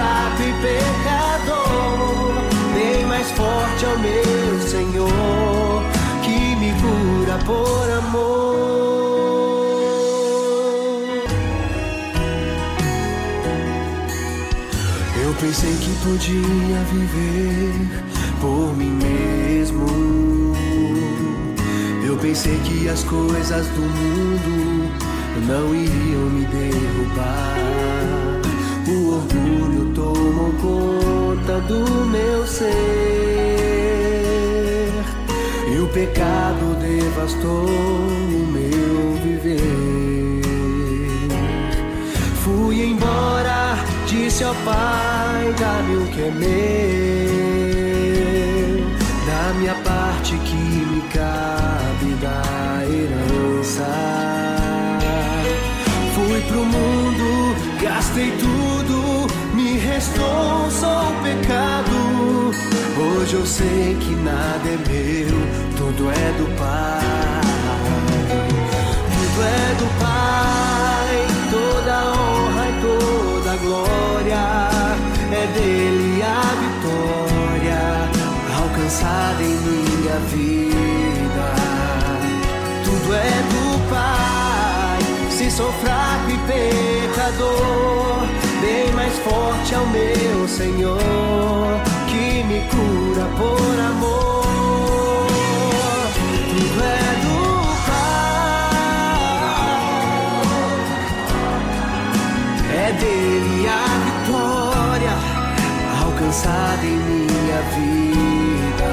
forte 3.41 3.85
é 3.85 3.87
o 3.87 3.99
meu 3.99 4.61
Senhor 4.61 5.83
que 6.23 6.55
me 6.61 6.71
cura 6.81 7.37
por 7.43 7.89
amor. 8.01 8.51
Eu 15.23 15.33
pensei 15.39 15.73
que 15.83 15.91
podia 16.05 16.79
viver 16.91 17.73
por 18.39 18.77
mim 18.77 18.91
mesmo. 19.07 19.87
Eu 22.05 22.17
pensei 22.17 22.57
que 22.65 22.87
as 22.89 23.03
coisas 23.03 23.65
do 23.67 23.81
mundo 23.81 24.91
não 25.47 25.73
iriam 25.73 26.29
me 26.29 26.45
derrubar. 26.45 27.80
O 28.91 29.15
orgulho 29.15 29.93
tomou 29.95 30.51
conta 30.61 31.61
do 31.61 32.05
meu 32.07 32.45
ser. 32.45 32.67
E 35.73 35.79
o 35.79 35.87
pecado 35.87 36.75
devastou 36.81 37.65
o 37.67 38.47
meu 38.51 39.13
viver. 39.23 40.41
Fui 42.43 42.83
embora, 42.83 43.77
disse 44.07 44.43
ao 44.43 44.55
Pai: 44.55 45.55
dá-me 45.57 45.95
o 45.95 46.05
que 46.07 46.21
é 46.21 46.31
meu, 46.31 46.49
da 49.25 49.53
minha 49.57 49.75
parte 49.75 50.35
que 50.37 50.55
me 50.55 51.01
cabe 51.13 52.13
da 52.21 52.41
herança. 52.85 53.87
Fui 56.13 56.41
pro 56.41 56.65
mundo, 56.65 57.10
gastei 58.11 58.31
tudo, 58.31 59.27
me 59.53 59.77
restou 59.77 60.69
só 60.69 61.09
o 61.09 61.23
pecado. 61.23 62.51
Hoje 62.97 63.33
eu 63.35 63.45
sei 63.45 63.95
que 63.99 64.15
nada 64.15 64.67
é 64.67 64.77
meu, 64.77 65.37
tudo 65.77 66.09
é 66.11 66.31
do 66.37 66.45
Pai. 66.57 67.41
Tudo 69.13 69.43
é 69.43 69.75
do 69.79 69.87
Pai, 69.99 71.27
toda 71.51 71.93
honra 72.11 72.63
e 72.67 72.73
toda 72.81 73.55
glória 73.57 74.43
é 75.31 75.47
dele 75.53 76.21
a 76.21 76.41
vitória 76.61 77.81
alcançada 78.61 79.41
em 79.41 79.55
minha 79.55 80.17
vida. 80.29 81.47
Tudo 82.83 83.13
é 83.15 83.41
do 83.51 83.89
Pai, 83.89 84.99
se 85.31 85.49
sou 85.49 85.71
fraco 85.73 86.29
e 86.29 86.37
pecador, 86.47 88.00
forte 89.23 89.73
é 89.73 89.77
o 89.77 89.87
meu 89.87 90.47
Senhor 90.47 90.97
que 92.07 92.43
me 92.43 92.61
cura 92.69 93.25
por 93.37 93.79
amor. 93.79 95.27
Tudo 96.49 96.83
é 96.83 97.15
do 97.23 97.37
Pai, 97.87 98.71
é 102.73 102.91
dele 102.93 103.67
a 103.67 103.85
vitória 104.07 105.15
alcançada 106.03 106.85
em 106.85 106.97
minha 106.97 107.61
vida. 107.75 108.91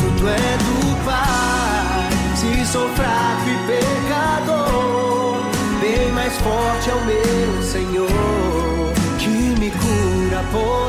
Tudo 0.00 0.28
é 0.28 0.56
do 0.66 0.78
Pai, 1.04 2.10
se 2.36 2.50
sou 2.66 2.88
fraco 2.90 3.48
e 3.48 3.56
pecador, 3.66 5.42
bem 5.80 6.12
mais 6.12 6.34
forte 6.38 6.90
é 6.90 6.94
o 6.94 7.04
meu 7.04 7.27
for 10.50 10.87